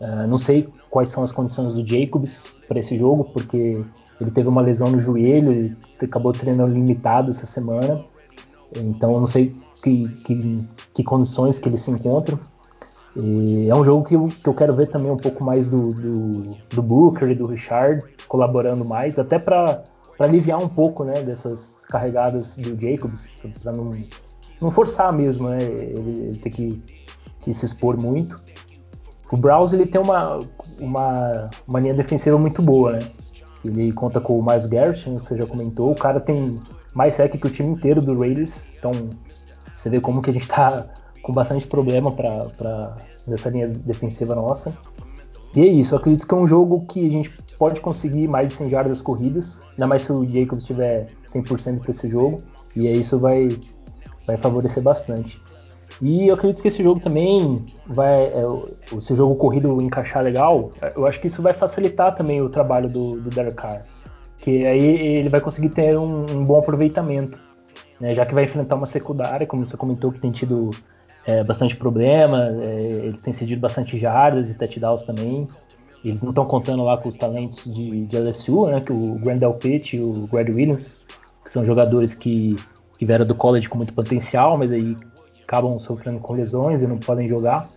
É, 0.00 0.26
não 0.26 0.38
sei 0.38 0.68
quais 0.90 1.10
são 1.10 1.22
as 1.22 1.32
condições 1.32 1.74
do 1.74 1.86
Jacobs 1.86 2.52
para 2.68 2.78
esse 2.78 2.96
jogo, 2.96 3.24
porque 3.24 3.82
ele 4.20 4.30
teve 4.30 4.48
uma 4.48 4.60
lesão 4.60 4.88
no 4.88 4.98
joelho, 4.98 5.52
ele 5.52 5.76
acabou 6.02 6.32
treinando 6.32 6.72
limitado 6.72 7.30
essa 7.30 7.46
semana. 7.46 8.04
Então 8.76 9.12
eu 9.12 9.20
não 9.20 9.26
sei 9.26 9.54
que, 9.82 10.08
que, 10.24 10.68
que 10.94 11.04
condições 11.04 11.58
que 11.58 11.68
ele 11.68 11.76
se 11.76 11.90
encontra. 11.90 12.38
E 13.14 13.68
é 13.70 13.74
um 13.74 13.84
jogo 13.84 14.04
que 14.04 14.14
eu, 14.14 14.28
que 14.28 14.46
eu 14.46 14.54
quero 14.54 14.74
ver 14.74 14.88
também 14.88 15.10
um 15.10 15.16
pouco 15.16 15.42
mais 15.42 15.66
do, 15.66 15.94
do, 15.94 16.54
do 16.74 16.82
Booker 16.82 17.30
e 17.30 17.34
do 17.34 17.46
Richard 17.46 18.04
colaborando 18.28 18.84
mais, 18.84 19.18
até 19.18 19.38
para 19.38 19.84
aliviar 20.18 20.62
um 20.62 20.68
pouco 20.68 21.04
né, 21.04 21.22
dessas 21.22 21.84
carregadas 21.86 22.56
do 22.56 22.78
Jacobs, 22.78 23.28
para 23.62 23.72
não, 23.72 23.92
não 24.60 24.70
forçar 24.70 25.12
mesmo, 25.12 25.48
né, 25.48 25.62
ele, 25.62 26.10
ele 26.10 26.38
ter 26.38 26.50
que, 26.50 26.82
que 27.40 27.54
se 27.54 27.64
expor 27.64 27.96
muito. 27.96 28.38
O 29.30 29.36
Browse 29.36 29.76
ele 29.76 29.86
tem 29.86 30.00
uma, 30.00 30.38
uma, 30.78 31.50
uma 31.66 31.80
linha 31.80 31.94
defensiva 31.94 32.38
muito 32.38 32.60
boa, 32.60 32.92
né? 32.92 32.98
Ele 33.66 33.92
conta 33.92 34.20
com 34.20 34.38
o 34.38 34.44
Miles 34.44 34.66
Garrett, 34.66 35.08
né, 35.08 35.20
que 35.20 35.26
você 35.26 35.36
já 35.36 35.46
comentou. 35.46 35.92
O 35.92 35.94
cara 35.94 36.20
tem 36.20 36.58
mais 36.94 37.14
sec 37.14 37.32
que 37.32 37.46
o 37.46 37.50
time 37.50 37.70
inteiro 37.70 38.00
do 38.00 38.18
Raiders. 38.18 38.70
Então 38.78 38.90
você 39.74 39.90
vê 39.90 40.00
como 40.00 40.22
que 40.22 40.30
a 40.30 40.32
gente 40.32 40.48
tá 40.48 40.86
com 41.22 41.32
bastante 41.32 41.66
problema 41.66 42.12
para 42.12 42.96
nessa 43.26 43.50
linha 43.50 43.68
defensiva 43.68 44.34
nossa. 44.34 44.76
E 45.54 45.60
é 45.60 45.66
isso, 45.66 45.94
eu 45.94 45.98
acredito 45.98 46.26
que 46.26 46.34
é 46.34 46.36
um 46.36 46.46
jogo 46.46 46.84
que 46.86 47.06
a 47.06 47.10
gente 47.10 47.30
pode 47.58 47.80
conseguir 47.80 48.28
mais 48.28 48.50
de 48.50 48.58
100 48.58 48.68
jardas 48.68 49.00
corridas, 49.00 49.60
ainda 49.72 49.86
mais 49.86 50.02
se 50.02 50.12
o 50.12 50.24
Jacobs 50.24 50.62
estiver 50.62 51.08
100% 51.28 51.80
para 51.80 51.90
esse 51.90 52.10
jogo, 52.10 52.42
e 52.76 52.86
aí 52.86 53.00
isso 53.00 53.18
vai, 53.18 53.48
vai 54.26 54.36
favorecer 54.36 54.82
bastante. 54.82 55.40
E 56.02 56.28
eu 56.28 56.34
acredito 56.34 56.60
que 56.62 56.68
esse 56.68 56.82
jogo 56.82 57.00
também 57.00 57.64
vai. 57.86 58.26
É, 58.26 59.00
se 59.00 59.12
o 59.12 59.16
jogo 59.16 59.34
corrido 59.36 59.80
encaixar 59.80 60.22
legal, 60.22 60.70
eu 60.94 61.06
acho 61.06 61.20
que 61.20 61.26
isso 61.26 61.40
vai 61.40 61.52
facilitar 61.52 62.14
também 62.14 62.42
o 62.42 62.48
trabalho 62.48 62.88
do, 62.88 63.18
do 63.18 63.30
Derek 63.30 63.56
Carr. 63.56 63.82
Que 64.38 64.66
aí 64.66 65.16
ele 65.16 65.28
vai 65.28 65.40
conseguir 65.40 65.70
ter 65.70 65.96
um, 65.98 66.26
um 66.30 66.44
bom 66.44 66.58
aproveitamento. 66.58 67.38
Né, 67.98 68.14
já 68.14 68.26
que 68.26 68.34
vai 68.34 68.44
enfrentar 68.44 68.74
uma 68.74 68.84
secundária, 68.84 69.46
como 69.46 69.66
você 69.66 69.74
comentou, 69.74 70.12
que 70.12 70.20
tem 70.20 70.30
tido 70.30 70.70
é, 71.26 71.42
bastante 71.42 71.74
problema, 71.74 72.50
é, 72.60 73.00
eles 73.04 73.22
têm 73.22 73.32
cedido 73.32 73.60
bastante 73.60 73.98
jardas 73.98 74.50
e 74.50 74.54
touchdowns 74.54 75.02
também. 75.02 75.48
Eles 76.04 76.22
não 76.22 76.28
estão 76.28 76.44
contando 76.44 76.84
lá 76.84 76.98
com 76.98 77.08
os 77.08 77.16
talentos 77.16 77.72
de, 77.72 78.04
de 78.04 78.18
LSU, 78.18 78.66
né, 78.66 78.80
que 78.80 78.92
o 78.92 79.14
Grandel 79.14 79.54
Pitt 79.54 79.96
e 79.96 80.00
o 80.00 80.26
Greg 80.26 80.52
Williams, 80.52 81.06
que 81.42 81.50
são 81.50 81.64
jogadores 81.64 82.14
que, 82.14 82.56
que 82.98 83.06
vieram 83.06 83.26
do 83.26 83.34
college 83.34 83.68
com 83.68 83.78
muito 83.78 83.94
potencial, 83.94 84.58
mas 84.58 84.70
aí 84.70 84.94
acabam 85.46 85.78
sofrendo 85.78 86.18
com 86.18 86.34
lesões 86.34 86.82
e 86.82 86.86
não 86.86 86.98
podem 86.98 87.28
jogar. 87.28 87.68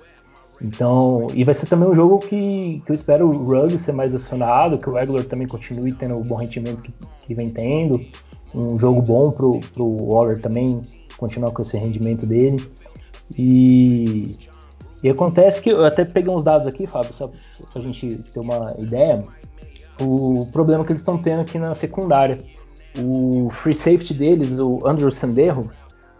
Então, 0.61 1.27
e 1.33 1.43
vai 1.45 1.53
ser 1.53 1.67
também 1.67 1.87
um 1.87 1.95
jogo 1.95 2.19
que, 2.19 2.81
que 2.85 2.91
eu 2.91 2.93
espero 2.93 3.29
o 3.29 3.45
Ruggs 3.45 3.79
ser 3.79 3.93
mais 3.93 4.13
acionado, 4.13 4.77
que 4.77 4.89
o 4.89 4.97
Eglor 4.97 5.23
também 5.23 5.47
continue 5.47 5.93
tendo 5.93 6.17
o 6.17 6.23
bom 6.23 6.35
rendimento 6.35 6.81
que, 6.81 6.93
que 7.21 7.33
vem 7.33 7.49
tendo. 7.49 8.01
Um 8.53 8.77
jogo 8.77 9.01
bom 9.01 9.31
pro, 9.31 9.59
pro 9.73 9.85
Waller 9.85 10.41
também 10.41 10.81
continuar 11.17 11.51
com 11.51 11.61
esse 11.61 11.77
rendimento 11.77 12.25
dele. 12.25 12.61
E, 13.37 14.35
e 15.01 15.09
acontece 15.09 15.61
que 15.61 15.69
eu 15.69 15.85
até 15.85 16.03
peguei 16.03 16.33
uns 16.33 16.43
dados 16.43 16.67
aqui, 16.67 16.85
Fábio, 16.85 17.13
só 17.13 17.31
pra 17.71 17.81
gente 17.81 18.17
ter 18.33 18.39
uma 18.39 18.75
ideia. 18.79 19.23
O 20.01 20.45
problema 20.51 20.83
que 20.83 20.91
eles 20.91 21.01
estão 21.01 21.17
tendo 21.17 21.41
aqui 21.41 21.57
na 21.57 21.73
secundária. 21.73 22.39
O 22.97 23.49
free 23.51 23.75
safety 23.75 24.13
deles, 24.13 24.59
o 24.59 24.85
Andrew 24.85 25.11
Sanderro, 25.11 25.69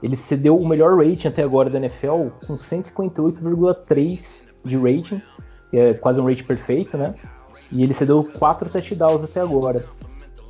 ele 0.02 0.16
cedeu 0.16 0.58
o 0.58 0.68
melhor 0.68 0.98
rating 0.98 1.28
até 1.28 1.44
agora 1.44 1.70
da 1.70 1.78
NFL 1.78 2.30
com 2.46 2.56
158,3 2.56 4.46
de 4.64 4.78
rating, 4.78 5.22
é 5.74 5.94
quase 5.94 6.20
um 6.20 6.26
rating 6.26 6.44
perfeito, 6.44 6.98
né? 6.98 7.14
E 7.72 7.84
ele 7.84 7.94
cedeu 7.94 8.24
4 8.38 8.70
touchdowns 8.70 9.24
até 9.30 9.42
agora. 9.42 9.86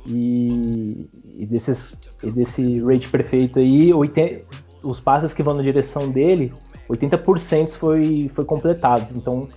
E, 0.06 1.08
e, 1.36 1.46
desses, 1.46 1.94
e 2.22 2.30
desse 2.30 2.80
rate 2.80 3.08
perfeito 3.08 3.58
aí, 3.58 3.92
80, 3.92 4.42
os 4.82 4.98
passes 4.98 5.34
que 5.34 5.42
vão 5.42 5.54
na 5.54 5.62
direção 5.62 6.08
dele, 6.08 6.52
80% 6.88 7.72
foi, 7.74 8.30
foi 8.34 8.44
completados. 8.44 9.14
Então 9.14 9.48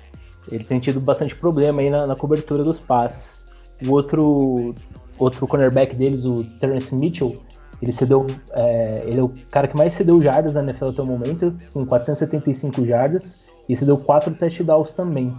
ele 0.52 0.64
tem 0.64 0.80
tido 0.80 1.00
bastante 1.00 1.36
problema 1.36 1.82
aí 1.82 1.90
na, 1.90 2.06
na 2.06 2.16
cobertura 2.16 2.64
dos 2.64 2.80
passes. 2.80 3.44
O 3.88 3.92
outro, 3.92 4.76
outro 5.18 5.48
cornerback 5.48 5.96
deles, 5.96 6.26
o 6.26 6.42
Terence 6.60 6.94
Mitchell, 6.94 7.36
ele 7.84 7.92
cedeu, 7.92 8.26
é, 8.54 9.04
ele 9.06 9.20
é 9.20 9.24
o 9.24 9.32
cara 9.52 9.68
que 9.68 9.76
mais 9.76 9.94
cedeu 9.94 10.22
jardas 10.22 10.54
na 10.54 10.64
NFL 10.64 10.86
até 10.86 11.02
o 11.02 11.06
momento, 11.06 11.54
com 11.74 11.86
475 11.86 12.86
jardas, 12.86 13.50
e 13.68 13.76
cedeu 13.76 13.98
4 13.98 14.34
touchdowns 14.36 14.94
também. 14.94 15.32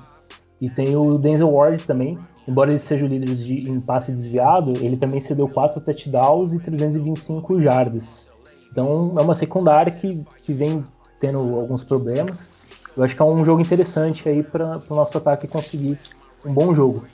E 0.61 0.69
tem 0.69 0.95
o 0.95 1.17
Denzel 1.17 1.51
Ward 1.51 1.83
também, 1.87 2.19
embora 2.47 2.71
ele 2.71 2.79
seja 2.79 3.07
o 3.07 3.09
líder 3.09 3.35
de, 3.35 3.71
em 3.71 3.81
passe 3.81 4.13
desviado, 4.13 4.75
ele 4.81 4.97
também 4.97 5.21
cedeu 5.21 5.49
4 5.49 5.81
touchdowns 5.81 6.53
e 6.53 6.59
325 6.59 7.61
jardas. 7.63 8.29
Então 8.71 9.15
é 9.17 9.23
uma 9.23 9.35
secundária 9.35 9.91
que, 9.91 10.23
que 10.43 10.53
vem 10.53 10.85
tendo 11.19 11.39
alguns 11.39 11.83
problemas. 11.83 12.83
Eu 12.95 13.05
acho 13.05 13.17
que 13.17 13.23
é 13.23 13.25
um 13.25 13.43
jogo 13.43 13.63
interessante 13.63 14.29
aí 14.29 14.43
para 14.43 14.73
o 14.91 14.95
nosso 14.95 15.17
ataque 15.17 15.49
conseguir 15.49 15.99
um 16.45 16.53
bom 16.53 16.75
jogo. 16.75 17.05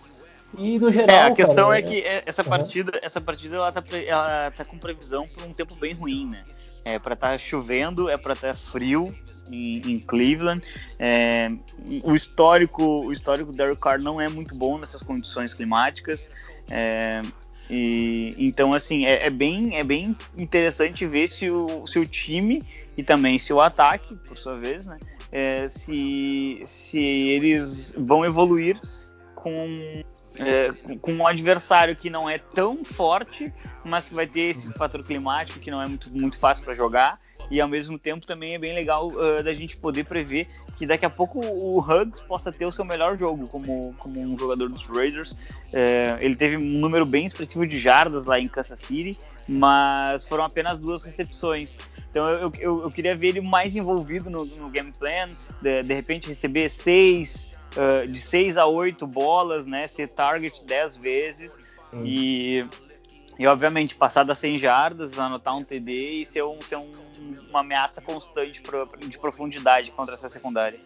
E 0.59 0.79
no 0.79 0.91
geral. 0.91 1.17
É, 1.17 1.23
a 1.23 1.35
questão 1.35 1.69
cara, 1.69 1.77
é, 1.77 1.79
é 1.79 1.83
que 1.83 2.05
essa 2.27 2.43
partida, 2.43 2.93
uhum. 2.93 3.01
essa 3.03 3.21
partida 3.21 3.57
ela 3.57 3.73
tá, 3.73 3.83
ela 4.07 4.51
tá 4.51 4.65
com 4.65 4.79
previsão 4.79 5.29
para 5.29 5.47
um 5.47 5.53
tempo 5.53 5.75
bem 5.77 5.95
ruim, 5.95 6.27
né? 6.27 6.43
É 6.85 6.99
para 6.99 7.15
estar 7.15 7.31
tá 7.31 7.39
chovendo, 7.39 8.09
é 8.09 8.17
para 8.17 8.33
estar 8.33 8.49
tá 8.49 8.55
frio 8.55 9.15
em, 9.51 9.79
em 9.93 10.01
Cleveland. 10.01 10.63
É, 10.99 11.49
o 12.03 12.15
histórico, 12.15 12.83
o 12.83 13.13
histórico 13.13 13.53
do 13.53 13.57
Derek 13.57 13.81
Carr 13.81 14.01
não 14.01 14.21
é 14.21 14.29
muito 14.29 14.55
bom 14.55 14.79
nessas 14.79 15.03
condições 15.03 15.55
climáticas. 15.55 16.31
É, 16.71 17.23
e, 17.69 18.35
então, 18.39 18.73
assim, 18.75 19.07
é, 19.07 19.27
é, 19.27 19.31
bem, 19.31 19.77
é 19.77 19.85
bem 19.85 20.17
interessante 20.37 21.07
ver 21.07 21.29
se 21.29 21.49
o, 21.51 21.87
se 21.87 21.99
o 21.99 22.07
time 22.07 22.63
e 22.97 23.03
também 23.03 23.39
se 23.39 23.53
o 23.53 23.61
ataque, 23.61 24.17
por 24.17 24.37
sua 24.37 24.57
vez, 24.57 24.87
né, 24.87 24.99
é, 25.31 25.69
se, 25.69 26.61
se 26.65 27.01
eles 27.01 27.95
vão 27.97 28.25
evoluir 28.25 28.81
com 29.37 30.03
é, 30.41 30.97
com 30.99 31.13
um 31.13 31.27
adversário 31.27 31.95
que 31.95 32.09
não 32.09 32.29
é 32.29 32.39
tão 32.39 32.85
forte, 32.85 33.53
mas 33.85 34.09
que 34.09 34.15
vai 34.15 34.27
ter 34.27 34.51
esse 34.51 34.73
fator 34.73 35.05
climático 35.05 35.61
que 35.61 35.71
não 35.71 35.83
é 35.83 35.87
muito, 35.87 36.11
muito 36.11 36.39
fácil 36.39 36.65
para 36.65 36.75
jogar. 36.75 37.19
E 37.51 37.61
ao 37.61 37.69
mesmo 37.69 37.99
tempo 37.99 38.25
também 38.25 38.55
é 38.55 38.59
bem 38.59 38.73
legal 38.73 39.09
uh, 39.09 39.43
da 39.43 39.53
gente 39.53 39.77
poder 39.77 40.05
prever 40.05 40.47
que 40.77 40.87
daqui 40.87 41.05
a 41.05 41.11
pouco 41.11 41.41
o 41.45 41.81
Hugs 41.81 42.21
possa 42.21 42.53
ter 42.53 42.65
o 42.65 42.71
seu 42.71 42.85
melhor 42.85 43.19
jogo 43.19 43.49
como, 43.49 43.93
como 43.99 44.21
um 44.21 44.39
jogador 44.39 44.69
dos 44.69 44.85
Raiders. 44.85 45.33
Uh, 45.33 46.17
ele 46.21 46.37
teve 46.37 46.57
um 46.57 46.79
número 46.79 47.05
bem 47.05 47.27
expressivo 47.27 47.67
de 47.67 47.79
jardas 47.79 48.25
lá 48.25 48.39
em 48.39 48.47
Kansas 48.47 48.79
City, 48.79 49.19
mas 49.49 50.25
foram 50.27 50.45
apenas 50.45 50.79
duas 50.79 51.03
recepções. 51.03 51.77
Então 52.11 52.29
eu, 52.29 52.53
eu, 52.59 52.83
eu 52.83 52.91
queria 52.91 53.17
ver 53.17 53.29
ele 53.29 53.41
mais 53.41 53.75
envolvido 53.75 54.31
no, 54.31 54.45
no 54.45 54.71
game 54.71 54.93
plan, 54.93 55.29
de, 55.61 55.83
de 55.83 55.95
repente 55.95 56.29
receber 56.29 56.71
seis, 56.71 57.50
uh, 57.77 58.07
de 58.07 58.21
6 58.21 58.57
a 58.57 58.67
8 58.67 59.07
bolas, 59.07 59.67
né? 59.67 59.87
Ser 59.87 60.09
target 60.09 60.65
10 60.65 60.97
vezes 60.97 61.59
e, 62.05 62.65
e, 63.39 63.47
obviamente, 63.47 63.95
passar 63.95 64.25
das 64.25 64.39
100 64.39 64.59
jardas, 64.59 65.19
anotar 65.19 65.57
um 65.57 65.65
TD 65.65 66.21
e 66.21 66.25
ser, 66.25 66.45
um, 66.45 66.61
ser 66.61 66.77
um, 66.77 66.91
uma 67.49 67.61
ameaça 67.61 68.01
constante 68.01 68.63
de 69.09 69.19
profundidade 69.19 69.91
contra 69.93 70.15
essa 70.15 70.29
secundária. 70.29 70.79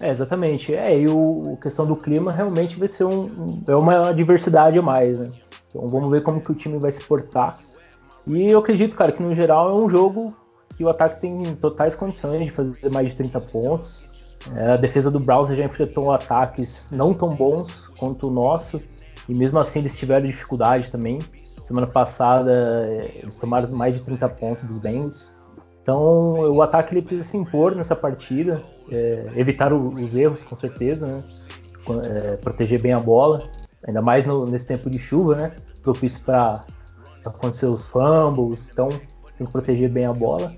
É, 0.00 0.10
exatamente. 0.10 0.74
É, 0.74 0.98
e 0.98 1.06
o, 1.06 1.54
a 1.54 1.62
questão 1.62 1.86
do 1.86 1.96
clima 1.96 2.32
realmente 2.32 2.76
vai 2.76 2.88
ser 2.88 3.04
um, 3.04 3.62
é 3.66 3.76
uma 3.76 4.12
diversidade 4.12 4.78
a 4.78 4.82
mais, 4.82 5.18
né? 5.18 5.32
Então 5.68 5.88
vamos 5.88 6.10
ver 6.10 6.22
como 6.22 6.40
que 6.40 6.50
o 6.50 6.54
time 6.54 6.78
vai 6.78 6.92
se 6.92 7.02
portar. 7.04 7.58
E 8.26 8.50
eu 8.50 8.58
acredito, 8.58 8.96
cara, 8.96 9.12
que 9.12 9.22
no 9.22 9.34
geral 9.34 9.70
é 9.70 9.82
um 9.82 9.88
jogo 9.88 10.34
que 10.76 10.84
o 10.84 10.88
ataque 10.88 11.20
tem 11.20 11.54
totais 11.56 11.94
condições 11.94 12.44
de 12.44 12.50
fazer 12.50 12.90
mais 12.90 13.10
de 13.10 13.16
30 13.16 13.40
pontos. 13.40 14.13
É, 14.56 14.72
a 14.72 14.76
defesa 14.76 15.10
do 15.10 15.18
Browser 15.18 15.56
já 15.56 15.64
enfrentou 15.64 16.12
ataques 16.12 16.88
não 16.90 17.14
tão 17.14 17.30
bons 17.30 17.88
quanto 17.98 18.28
o 18.28 18.30
nosso, 18.30 18.80
e 19.28 19.34
mesmo 19.34 19.58
assim 19.58 19.78
eles 19.78 19.96
tiveram 19.96 20.26
dificuldade 20.26 20.90
também. 20.90 21.18
Semana 21.62 21.86
passada 21.86 22.52
é, 22.52 23.20
eles 23.22 23.38
tomaram 23.38 23.70
mais 23.72 23.94
de 23.94 24.02
30 24.02 24.28
pontos 24.30 24.64
dos 24.64 24.78
Bengals. 24.78 25.34
Então 25.82 25.98
o 26.50 26.62
ataque 26.62 26.94
ele 26.94 27.02
precisa 27.02 27.28
se 27.28 27.36
impor 27.36 27.74
nessa 27.74 27.96
partida, 27.96 28.62
é, 28.90 29.26
evitar 29.36 29.72
o, 29.72 29.88
os 29.88 30.14
erros 30.14 30.42
com 30.44 30.56
certeza, 30.56 31.06
né? 31.06 31.22
é, 32.04 32.36
proteger 32.36 32.80
bem 32.80 32.92
a 32.92 32.98
bola, 32.98 33.48
ainda 33.86 34.00
mais 34.00 34.24
no, 34.24 34.46
nesse 34.46 34.66
tempo 34.66 34.88
de 34.90 34.98
chuva, 34.98 35.34
né? 35.36 35.52
propício 35.82 36.22
para 36.24 36.62
acontecer 37.24 37.66
os 37.66 37.86
fumbles, 37.86 38.70
então 38.70 38.88
tem 39.36 39.46
que 39.46 39.52
proteger 39.52 39.90
bem 39.90 40.06
a 40.06 40.12
bola. 40.12 40.54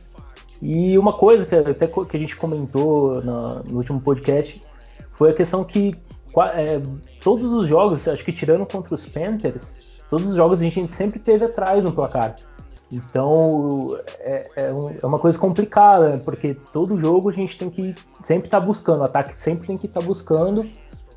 E 0.60 0.98
uma 0.98 1.12
coisa 1.12 1.44
que 1.44 1.54
até 1.54 1.86
que 1.86 2.16
a 2.16 2.20
gente 2.20 2.36
comentou 2.36 3.22
no, 3.22 3.76
último 3.76 4.00
podcast 4.00 4.62
foi 5.12 5.30
a 5.30 5.34
questão 5.34 5.64
que 5.64 5.94
é, 6.54 6.80
todos 7.20 7.52
os 7.52 7.68
jogos, 7.68 8.06
acho 8.06 8.24
que 8.24 8.32
tirando 8.32 8.66
contra 8.66 8.94
os 8.94 9.06
Panthers, 9.06 9.76
todos 10.10 10.26
os 10.26 10.36
jogos 10.36 10.60
a 10.60 10.62
gente 10.62 10.88
sempre 10.88 11.18
teve 11.18 11.44
atrás 11.44 11.84
no 11.84 11.92
placar. 11.92 12.36
Então 12.92 13.98
é, 14.20 14.48
é, 14.56 14.72
um, 14.72 14.90
é 15.02 15.06
uma 15.06 15.18
coisa 15.18 15.38
complicada, 15.38 16.10
né? 16.10 16.18
porque 16.24 16.54
todo 16.72 17.00
jogo 17.00 17.30
a 17.30 17.32
gente 17.32 17.58
tem 17.58 17.68
que 17.68 17.94
sempre 18.22 18.46
estar 18.46 18.60
tá 18.60 18.66
buscando, 18.66 19.00
o 19.00 19.04
ataque 19.04 19.38
sempre 19.38 19.66
tem 19.66 19.76
que 19.76 19.86
estar 19.86 20.00
tá 20.00 20.06
buscando 20.06 20.64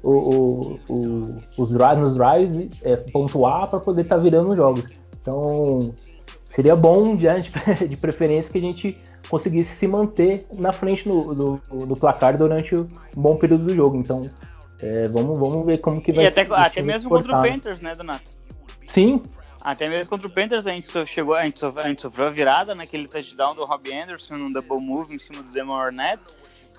o, 0.01 0.11
o, 0.11 0.79
o, 0.89 1.37
os 1.57 1.71
drives, 1.71 2.01
nos 2.01 2.15
drives 2.15 2.69
é, 2.83 2.95
pontuar 2.95 3.69
para 3.69 3.79
poder 3.79 4.01
estar 4.01 4.15
tá 4.15 4.21
virando 4.21 4.49
os 4.49 4.57
jogos. 4.57 4.89
Então 5.21 5.93
seria 6.45 6.75
bom, 6.75 7.15
diante 7.15 7.51
de 7.87 7.95
preferência, 7.97 8.51
que 8.51 8.57
a 8.57 8.61
gente 8.61 8.97
conseguisse 9.29 9.75
se 9.75 9.87
manter 9.87 10.45
na 10.57 10.73
frente 10.73 11.07
do, 11.07 11.33
do, 11.33 11.85
do 11.85 11.95
placar 11.95 12.37
durante 12.37 12.75
um 12.75 12.87
bom 13.15 13.37
período 13.37 13.65
do 13.65 13.75
jogo. 13.75 13.97
Então, 13.97 14.29
é, 14.81 15.07
vamos, 15.07 15.37
vamos 15.37 15.65
ver 15.65 15.77
como 15.77 16.01
que 16.01 16.11
vai 16.11 16.25
e 16.25 16.27
até, 16.27 16.47
até 16.49 16.81
mesmo 16.81 17.09
contra 17.09 17.37
o 17.37 17.41
Panthers, 17.41 17.81
né, 17.81 17.95
Donato? 17.95 18.31
Sim. 18.87 19.21
Até 19.61 19.87
mesmo 19.89 20.09
contra 20.09 20.27
o 20.27 20.31
Panthers 20.31 20.65
a 20.65 20.71
gente 20.71 20.87
chegou, 21.05 21.35
a 21.35 21.43
gente, 21.43 21.59
sofreu, 21.59 21.83
a 21.83 21.87
gente 21.87 22.01
sofreu 22.01 22.27
a 22.27 22.29
virada 22.29 22.73
naquele 22.73 23.07
touchdown 23.07 23.53
do 23.53 23.65
Robbie 23.65 23.93
Anderson, 23.93 24.37
num 24.37 24.51
double 24.51 24.79
move 24.79 25.13
em 25.13 25.19
cima 25.19 25.43
do 25.43 25.51
Demon 25.51 25.75
Arnett. 25.75 26.21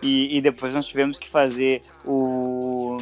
E, 0.02 0.38
e, 0.38 0.40
depois 0.40 0.72
nós 0.72 0.86
tivemos 0.86 1.18
que 1.18 1.28
fazer 1.28 1.82
o 2.06 2.96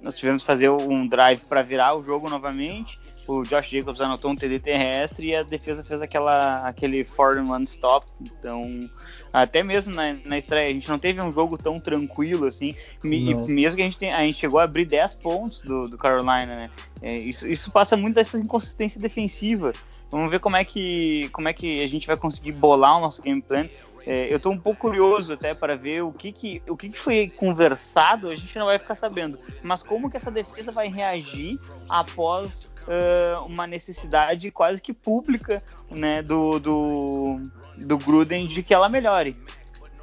nós 0.00 0.16
tivemos 0.16 0.42
que 0.42 0.46
fazer 0.46 0.70
um 0.70 1.06
drive 1.06 1.42
para 1.44 1.62
virar 1.62 1.94
o 1.94 2.02
jogo 2.02 2.28
novamente 2.28 2.98
o 3.26 3.44
Josh 3.44 3.68
Jacobs 3.70 4.00
anotou 4.00 4.30
um 4.30 4.34
TD 4.34 4.58
terrestre 4.58 5.28
e 5.28 5.36
a 5.36 5.42
defesa 5.42 5.84
fez 5.84 6.02
aquela, 6.02 6.66
aquele 6.66 7.04
four 7.04 7.38
one 7.38 7.64
stop. 7.64 8.06
Então, 8.20 8.88
até 9.32 9.62
mesmo 9.62 9.94
na, 9.94 10.16
na 10.24 10.38
estreia, 10.38 10.70
a 10.70 10.72
gente 10.72 10.88
não 10.88 10.98
teve 10.98 11.20
um 11.20 11.32
jogo 11.32 11.56
tão 11.56 11.78
tranquilo 11.78 12.46
assim. 12.46 12.74
Mesmo 13.02 13.76
que 13.76 13.82
a 13.82 13.84
gente, 13.84 13.98
tem, 13.98 14.12
a 14.12 14.20
gente 14.20 14.38
chegou 14.38 14.60
a 14.60 14.64
abrir 14.64 14.84
10 14.84 15.14
pontos 15.16 15.62
do, 15.62 15.88
do 15.88 15.96
Carolina, 15.96 16.46
né? 16.46 16.70
É, 17.00 17.16
isso, 17.16 17.48
isso 17.48 17.70
passa 17.70 17.96
muito 17.96 18.14
dessa 18.14 18.38
inconsistência 18.38 19.00
defensiva. 19.00 19.72
Vamos 20.10 20.30
ver 20.30 20.40
como 20.40 20.56
é 20.56 20.64
que, 20.64 21.28
como 21.30 21.48
é 21.48 21.54
que 21.54 21.82
a 21.82 21.86
gente 21.86 22.06
vai 22.06 22.16
conseguir 22.16 22.52
bolar 22.52 22.98
o 22.98 23.00
nosso 23.00 23.22
game 23.22 23.40
plan. 23.40 23.66
É, 24.04 24.32
eu 24.32 24.36
estou 24.36 24.52
um 24.52 24.58
pouco 24.58 24.80
curioso 24.80 25.32
até 25.32 25.54
para 25.54 25.76
ver 25.76 26.02
o 26.02 26.12
que, 26.12 26.32
que, 26.32 26.62
o 26.68 26.76
que, 26.76 26.90
que 26.90 26.98
foi 26.98 27.28
conversado, 27.28 28.28
a 28.28 28.34
gente 28.34 28.58
não 28.58 28.66
vai 28.66 28.78
ficar 28.78 28.94
sabendo. 28.94 29.38
Mas 29.62 29.82
como 29.82 30.10
que 30.10 30.16
essa 30.16 30.30
defesa 30.30 30.72
vai 30.72 30.88
reagir 30.88 31.58
após 31.88 32.68
uh, 32.86 33.44
uma 33.46 33.66
necessidade 33.66 34.50
quase 34.50 34.80
que 34.80 34.92
pública 34.92 35.62
né, 35.90 36.22
do, 36.22 36.58
do, 36.58 37.40
do 37.78 37.98
Gruden 37.98 38.46
de 38.46 38.62
que 38.62 38.74
ela 38.74 38.88
melhore. 38.88 39.36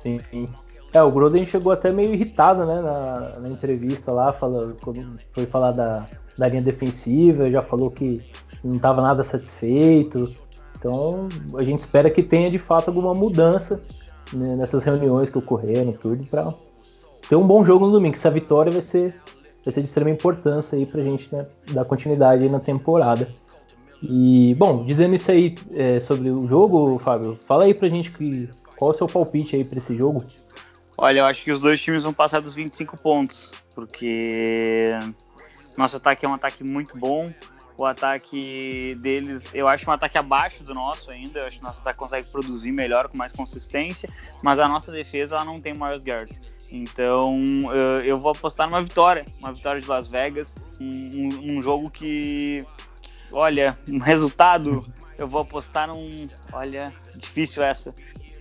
Sim. 0.01 0.19
É, 0.93 1.03
o 1.03 1.11
Gruden 1.11 1.45
chegou 1.45 1.71
até 1.71 1.91
meio 1.91 2.13
irritado 2.13 2.65
né, 2.65 2.81
na, 2.81 3.39
na 3.39 3.49
entrevista 3.49 4.11
lá, 4.11 4.33
falou, 4.33 4.75
foi 5.33 5.45
falar 5.45 5.71
da, 5.71 6.05
da 6.37 6.47
linha 6.47 6.61
defensiva, 6.61 7.51
já 7.51 7.61
falou 7.61 7.91
que 7.91 8.21
não 8.63 8.75
estava 8.75 9.01
nada 9.01 9.23
satisfeito. 9.23 10.33
Então 10.77 11.27
a 11.55 11.63
gente 11.63 11.79
espera 11.79 12.09
que 12.09 12.23
tenha 12.23 12.49
de 12.49 12.57
fato 12.57 12.87
alguma 12.87 13.13
mudança 13.13 13.81
né, 14.33 14.55
nessas 14.55 14.83
reuniões 14.83 15.29
que 15.29 15.37
ocorreram, 15.37 15.91
tudo, 15.91 16.25
para 16.25 16.53
ter 17.27 17.35
um 17.35 17.45
bom 17.45 17.63
jogo 17.63 17.85
no 17.85 17.91
domingo. 17.91 18.15
Essa 18.15 18.31
vitória 18.31 18.71
vai 18.71 18.81
ser, 18.81 19.15
vai 19.63 19.73
ser 19.73 19.81
de 19.81 19.87
extrema 19.87 20.09
importância 20.09 20.77
aí 20.77 20.85
pra 20.85 21.01
gente 21.01 21.33
né, 21.35 21.45
dar 21.71 21.85
continuidade 21.85 22.47
na 22.49 22.59
temporada. 22.59 23.27
E, 24.01 24.55
bom, 24.57 24.85
dizendo 24.85 25.15
isso 25.15 25.29
aí 25.29 25.55
é, 25.73 25.99
sobre 25.99 26.29
o 26.29 26.47
jogo, 26.47 26.97
Fábio, 26.99 27.35
fala 27.35 27.65
aí 27.65 27.73
pra 27.73 27.89
gente 27.89 28.11
que, 28.11 28.49
qual 28.77 28.91
é 28.91 28.93
o 28.93 28.97
seu 28.97 29.07
palpite 29.07 29.55
aí 29.55 29.65
pra 29.65 29.77
esse 29.77 29.95
jogo. 29.95 30.23
Olha, 30.97 31.19
eu 31.19 31.25
acho 31.25 31.43
que 31.43 31.51
os 31.51 31.61
dois 31.61 31.81
times 31.81 32.03
vão 32.03 32.13
passar 32.13 32.41
dos 32.41 32.53
25 32.53 32.97
pontos, 32.97 33.51
porque 33.75 34.97
nosso 35.77 35.97
ataque 35.97 36.25
é 36.25 36.29
um 36.29 36.33
ataque 36.33 36.63
muito 36.63 36.97
bom. 36.97 37.31
O 37.77 37.85
ataque 37.85 38.97
deles, 38.99 39.49
eu 39.53 39.69
acho 39.69 39.89
um 39.89 39.93
ataque 39.93 40.17
abaixo 40.17 40.61
do 40.61 40.73
nosso 40.73 41.09
ainda. 41.09 41.39
Eu 41.39 41.45
acho 41.45 41.57
que 41.57 41.63
o 41.63 41.67
nosso 41.67 41.79
ataque 41.79 41.97
consegue 41.97 42.27
produzir 42.29 42.73
melhor, 42.73 43.07
com 43.07 43.17
mais 43.17 43.31
consistência, 43.31 44.09
mas 44.43 44.59
a 44.59 44.67
nossa 44.67 44.91
defesa 44.91 45.35
ela 45.35 45.45
não 45.45 45.61
tem 45.61 45.73
Miles 45.73 46.03
Garrett. 46.03 46.37
Então 46.71 47.39
eu 48.05 48.19
vou 48.19 48.31
apostar 48.31 48.67
numa 48.67 48.81
vitória, 48.81 49.25
uma 49.39 49.51
vitória 49.51 49.81
de 49.81 49.87
Las 49.87 50.07
Vegas, 50.07 50.55
um, 50.79 51.57
um 51.57 51.61
jogo 51.61 51.89
que 51.89 52.65
Olha, 53.31 53.77
um 53.87 53.99
resultado, 53.99 54.85
eu 55.17 55.27
vou 55.27 55.41
apostar 55.41 55.87
num. 55.87 56.27
Olha, 56.51 56.91
difícil 57.15 57.63
essa. 57.63 57.93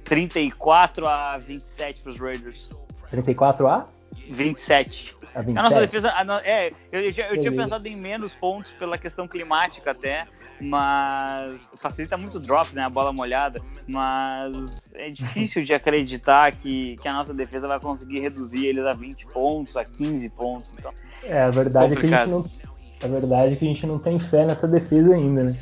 34 0.04 1.06
a 1.06 1.36
27 1.36 2.02
para 2.02 2.12
os 2.12 2.18
Raiders. 2.18 2.70
34 3.10 3.68
a? 3.68 3.86
27. 4.30 5.16
A, 5.34 5.42
27. 5.42 5.58
a 5.58 5.62
nossa 5.62 5.80
defesa. 5.80 6.12
A, 6.12 6.42
é, 6.42 6.72
eu, 6.90 7.00
eu, 7.00 7.10
eu 7.10 7.40
tinha 7.40 7.52
pensado 7.52 7.86
em 7.86 7.96
menos 7.96 8.34
pontos 8.34 8.72
pela 8.72 8.96
questão 8.96 9.28
climática 9.28 9.90
até, 9.90 10.26
mas 10.60 11.60
facilita 11.76 12.16
muito 12.16 12.38
o 12.38 12.40
drop, 12.40 12.74
né? 12.74 12.82
A 12.82 12.90
bola 12.90 13.12
molhada. 13.12 13.60
Mas 13.86 14.90
é 14.94 15.10
difícil 15.10 15.64
de 15.64 15.72
acreditar 15.72 16.52
que, 16.52 16.96
que 16.96 17.08
a 17.08 17.12
nossa 17.12 17.32
defesa 17.32 17.68
vai 17.68 17.80
conseguir 17.80 18.20
reduzir 18.20 18.66
eles 18.66 18.84
a 18.84 18.92
20 18.92 19.26
pontos, 19.26 19.76
a 19.76 19.84
15 19.84 20.28
pontos. 20.30 20.72
Então, 20.78 20.92
é, 21.24 21.42
a 21.42 21.50
verdade 21.50 21.94
complicado. 21.94 22.20
é 22.20 22.26
que 22.26 22.32
a 22.32 22.42
gente 22.42 22.62
não 22.62 22.68
a 23.00 23.06
verdade 23.06 23.52
é 23.52 23.56
que 23.56 23.64
a 23.64 23.68
gente 23.68 23.86
não 23.86 23.98
tem 23.98 24.18
fé 24.18 24.44
nessa 24.44 24.66
defesa 24.66 25.14
ainda, 25.14 25.44
né? 25.44 25.56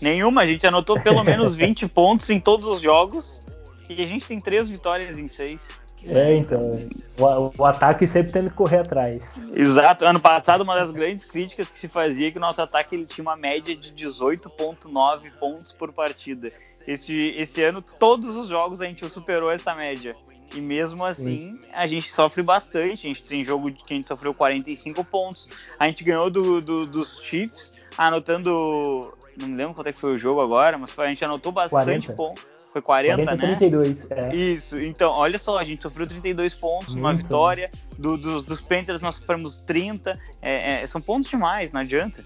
Nenhuma, 0.00 0.42
a 0.42 0.46
gente 0.46 0.64
anotou 0.66 1.00
pelo 1.00 1.24
menos 1.24 1.56
20 1.56 1.88
pontos 1.88 2.30
em 2.30 2.38
todos 2.38 2.68
os 2.68 2.80
jogos 2.80 3.42
e 3.90 4.00
a 4.02 4.06
gente 4.06 4.26
tem 4.26 4.40
três 4.40 4.68
vitórias 4.68 5.18
em 5.18 5.26
seis. 5.26 5.66
É, 6.06 6.34
então. 6.34 6.78
O, 7.18 7.62
o, 7.62 7.64
ataque 7.64 8.06
sempre 8.06 8.32
tendo 8.32 8.50
que 8.50 8.56
correr 8.56 8.78
atrás. 8.78 9.40
Exato. 9.54 10.04
Ano 10.04 10.20
passado, 10.20 10.62
uma 10.62 10.76
das 10.76 10.90
grandes 10.90 11.26
críticas 11.26 11.68
que 11.68 11.78
se 11.78 11.88
fazia 11.88 12.28
é 12.28 12.30
que 12.30 12.38
o 12.38 12.40
nosso 12.40 12.62
ataque 12.62 12.94
ele 12.94 13.06
tinha 13.06 13.22
uma 13.22 13.36
média 13.36 13.76
de 13.76 13.92
18,9 13.92 15.32
pontos 15.38 15.72
por 15.72 15.92
partida. 15.92 16.52
Esse, 16.86 17.34
esse 17.36 17.62
ano, 17.62 17.82
todos 17.82 18.36
os 18.36 18.48
jogos 18.48 18.80
a 18.80 18.86
gente 18.86 19.08
superou 19.08 19.50
essa 19.50 19.74
média. 19.74 20.14
E 20.54 20.60
mesmo 20.60 21.04
assim, 21.04 21.58
a 21.74 21.86
gente 21.86 22.10
sofre 22.10 22.42
bastante. 22.42 23.06
A 23.06 23.10
gente 23.10 23.22
tem 23.22 23.44
jogo 23.44 23.70
que 23.70 23.92
a 23.92 23.96
gente 23.96 24.08
sofreu 24.08 24.32
45 24.32 25.04
pontos. 25.04 25.48
A 25.78 25.86
gente 25.88 26.02
ganhou 26.04 26.30
do, 26.30 26.60
do, 26.60 26.86
dos 26.86 27.20
Chiefs, 27.22 27.82
anotando. 27.98 29.12
Não 29.38 29.48
me 29.48 29.56
lembro 29.56 29.74
quanto 29.74 29.88
é 29.88 29.92
que 29.92 30.00
foi 30.00 30.14
o 30.14 30.18
jogo 30.18 30.40
agora, 30.40 30.78
mas 30.78 30.98
a 30.98 31.06
gente 31.06 31.24
anotou 31.24 31.52
bastante 31.52 32.12
pontos. 32.12 32.46
Foi 32.78 32.82
40, 32.82 33.24
40 33.24 33.36
né? 33.36 33.56
32, 33.56 34.10
é. 34.10 34.34
Isso, 34.34 34.78
então, 34.78 35.10
olha 35.10 35.38
só, 35.38 35.58
a 35.58 35.64
gente 35.64 35.82
sofreu 35.82 36.06
32 36.06 36.54
pontos, 36.54 36.94
uma 36.94 37.12
vitória. 37.12 37.70
Do, 37.98 38.16
dos, 38.16 38.44
dos 38.44 38.60
Panthers 38.60 39.00
nós 39.00 39.16
sofremos 39.16 39.58
30. 39.64 40.18
É, 40.40 40.82
é, 40.82 40.86
são 40.86 41.00
pontos 41.00 41.28
demais, 41.28 41.72
não 41.72 41.80
adianta. 41.80 42.24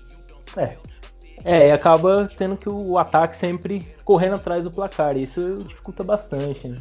É. 0.56 0.76
É, 1.44 1.68
e 1.68 1.72
acaba 1.72 2.28
tendo 2.36 2.56
que 2.56 2.68
o 2.68 2.98
ataque 2.98 3.36
sempre 3.36 3.86
correndo 4.04 4.34
atrás 4.34 4.64
do 4.64 4.70
placar. 4.70 5.16
Isso 5.16 5.64
dificulta 5.66 6.04
bastante, 6.04 6.68
né? 6.68 6.78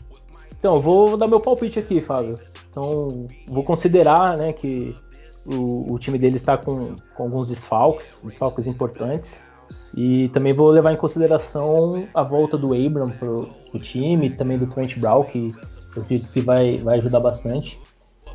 Então, 0.60 0.82
vou 0.82 1.18
dar 1.18 1.28
meu 1.28 1.40
palpite 1.40 1.80
aqui, 1.80 2.02
Fábio. 2.02 2.38
Então, 2.70 3.28
vou 3.48 3.64
considerar 3.64 4.38
né, 4.38 4.54
que 4.54 4.94
o, 5.46 5.94
o 5.94 5.98
time 5.98 6.20
dele 6.20 6.36
está 6.36 6.58
com, 6.58 6.96
com, 7.16 7.24
alguns 7.24 7.48
desfalques, 7.48 8.20
desfalques 8.24 8.68
importantes. 8.68 9.44
E 9.96 10.30
também 10.30 10.54
vou 10.54 10.70
levar 10.70 10.94
em 10.94 10.98
consideração 10.98 12.08
a 12.14 12.24
volta 12.24 12.58
do 12.58 12.74
Abram 12.74 13.10
para 13.10 13.30
o 13.30 13.80
time, 13.80 14.30
também 14.30 14.58
do 14.58 14.68
Trent 14.68 14.98
Brown, 14.98 15.24
que 15.24 15.54
eu 15.96 16.02
acredito 16.02 16.32
que 16.32 16.42
vai, 16.42 16.78
vai 16.78 16.98
ajudar 16.98 17.20
bastante. 17.20 17.80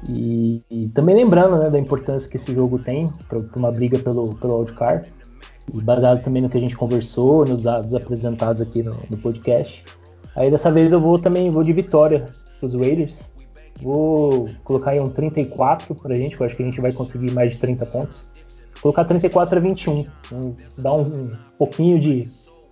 E, 0.09 0.62
e, 0.70 0.88
também 0.88 1.14
lembrando 1.14 1.59
né, 1.59 1.70
da 1.70 1.79
importância 1.79 2.29
que 2.29 2.37
esse 2.37 2.55
jogo 2.55 2.79
tem 2.79 3.11
para 3.29 3.38
uma 3.57 3.72
briga 3.72 3.99
pelo, 3.99 4.35
pelo 4.35 4.59
wildcard. 4.59 5.11
E 5.72 5.83
baseado 5.83 6.22
também 6.22 6.42
no 6.42 6.49
que 6.49 6.59
a 6.59 6.61
gente 6.61 6.77
conversou, 6.77 7.44
nos 7.44 7.62
dados 7.62 7.94
apresentados 7.94 8.61
aqui 8.61 8.83
no, 8.83 8.96
no 9.11 9.16
podcast. 9.16 9.85
Aí 10.37 10.51
dessa 10.51 10.70
vez 10.70 10.92
eu 10.92 11.01
vou 11.01 11.18
também 11.18 11.51
vou 11.51 11.62
de 11.62 11.72
vitória 11.72 12.27
para 12.61 12.66
os 12.66 12.75
Raiders. 12.75 13.35
Vou 13.83 14.49
colocar 14.64 14.92
aí 14.92 15.01
um 15.01 15.09
34 15.09 15.94
para 15.94 16.14
a 16.14 16.16
gente, 16.16 16.38
eu 16.38 16.46
acho 16.46 16.57
que 16.57 16.62
a 16.62 16.66
gente 16.66 16.81
vai 16.81 16.92
conseguir 16.92 17.33
mais 17.33 17.53
de 17.53 17.59
30 17.59 17.87
pontos. 17.87 18.31
Colocar 18.80 19.04
34 19.04 19.58
a 19.58 19.60
21. 19.60 20.06
Então, 20.26 20.56
dar 20.78 20.92
um, 20.94 21.00
um, 21.02 21.36
pouquinho 21.58 21.98
de. 21.98 22.28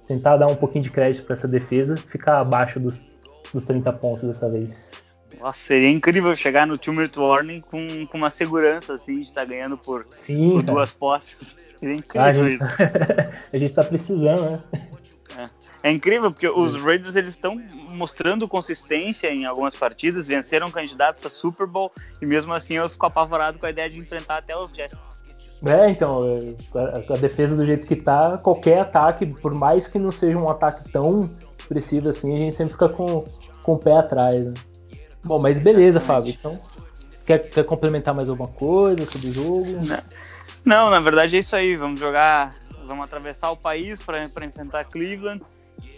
Tentar 0.07 0.37
dar 0.37 0.47
um 0.47 0.55
pouquinho 0.57 0.85
de 0.85 0.91
crédito 0.91 1.25
para 1.25 1.35
essa 1.35 1.49
defesa, 1.49 1.97
ficar 1.97 2.39
abaixo 2.39 2.79
dos, 2.79 3.07
dos 3.53 3.65
30 3.65 3.91
pontos 3.95 4.25
dessa 4.25 4.51
vez. 4.51 4.93
Nossa, 5.41 5.59
seria 5.59 5.91
incrível 5.91 6.37
chegar 6.37 6.67
no 6.67 6.77
Two-Minute 6.77 7.19
Warning 7.19 7.61
com, 7.63 8.07
com 8.07 8.19
uma 8.19 8.31
segurança 8.31 8.95
assim 8.95 9.17
de 9.17 9.27
estar 9.27 9.43
tá 9.43 9.47
ganhando 9.47 9.79
por, 9.79 10.07
Sim, 10.11 10.51
por 10.51 10.63
duas 10.63 10.93
postes. 10.93 11.57
Seria 11.79 11.97
incrível 11.97 12.23
ah, 12.23 12.29
a 12.29 12.33
gente, 12.33 12.51
isso. 12.53 12.65
a 13.53 13.59
gente 13.59 13.75
tá 13.75 13.83
precisando, 13.83 14.43
né? 14.43 14.63
É 15.83 15.91
incrível 15.91 16.31
porque 16.31 16.49
os 16.49 16.81
Raiders 16.81 17.17
eles 17.17 17.33
estão 17.33 17.61
mostrando 17.89 18.47
consistência 18.49 19.29
em 19.29 19.45
algumas 19.45 19.75
partidas, 19.75 20.27
venceram 20.27 20.71
candidatos 20.71 21.27
a 21.27 21.31
Super 21.31 21.67
Bowl 21.67 21.93
e 22.23 22.27
mesmo 22.27 22.53
assim 22.53 22.75
eu 22.75 22.89
fico 22.89 23.05
apavorado 23.05 23.59
com 23.59 23.67
a 23.67 23.71
ideia 23.71 23.91
de 23.91 23.99
enfrentar 23.99 24.39
até 24.39 24.57
os 24.57 24.71
Jets. 24.71 25.14
É, 25.67 25.89
então, 25.91 26.23
a, 26.75 27.15
a 27.15 27.17
defesa 27.17 27.57
do 27.57 27.65
jeito 27.65 27.87
que 27.87 27.97
tá, 27.97 28.39
qualquer 28.39 28.81
ataque, 28.81 29.27
por 29.27 29.55
mais 29.55 29.89
que 29.89 29.99
não 29.99 30.11
seja 30.11 30.37
um 30.37 30.49
ataque 30.49 30.91
tão 30.91 31.21
expressivo 31.59 32.09
assim, 32.09 32.35
a 32.35 32.39
gente 32.39 32.57
sempre 32.57 32.73
fica 32.75 32.89
com, 32.89 33.25
com 33.63 33.73
o 33.73 33.79
pé 33.79 33.97
atrás. 33.97 34.47
Né? 34.47 34.55
Bom, 35.23 35.39
mas 35.39 35.59
beleza, 35.59 36.01
Fábio. 36.01 36.35
Então, 36.39 36.59
quer, 37.27 37.39
quer 37.39 37.65
complementar 37.65 38.15
mais 38.15 38.29
alguma 38.29 38.49
coisa 38.49 39.07
sobre 39.07 39.29
o 39.29 39.33
jogo? 39.33 39.67
Não, 39.85 39.99
não 40.65 40.91
na 40.91 41.01
verdade 41.01 41.37
é 41.37 41.39
isso 41.39 41.57
aí. 41.57 41.77
Vamos 41.77 41.99
jogar, 41.99 42.55
vamos 42.87 43.05
atravessar 43.05 43.51
o 43.51 43.57
país 43.57 44.01
para 44.03 44.25
enfrentar 44.25 44.85
Cleveland 44.85 45.43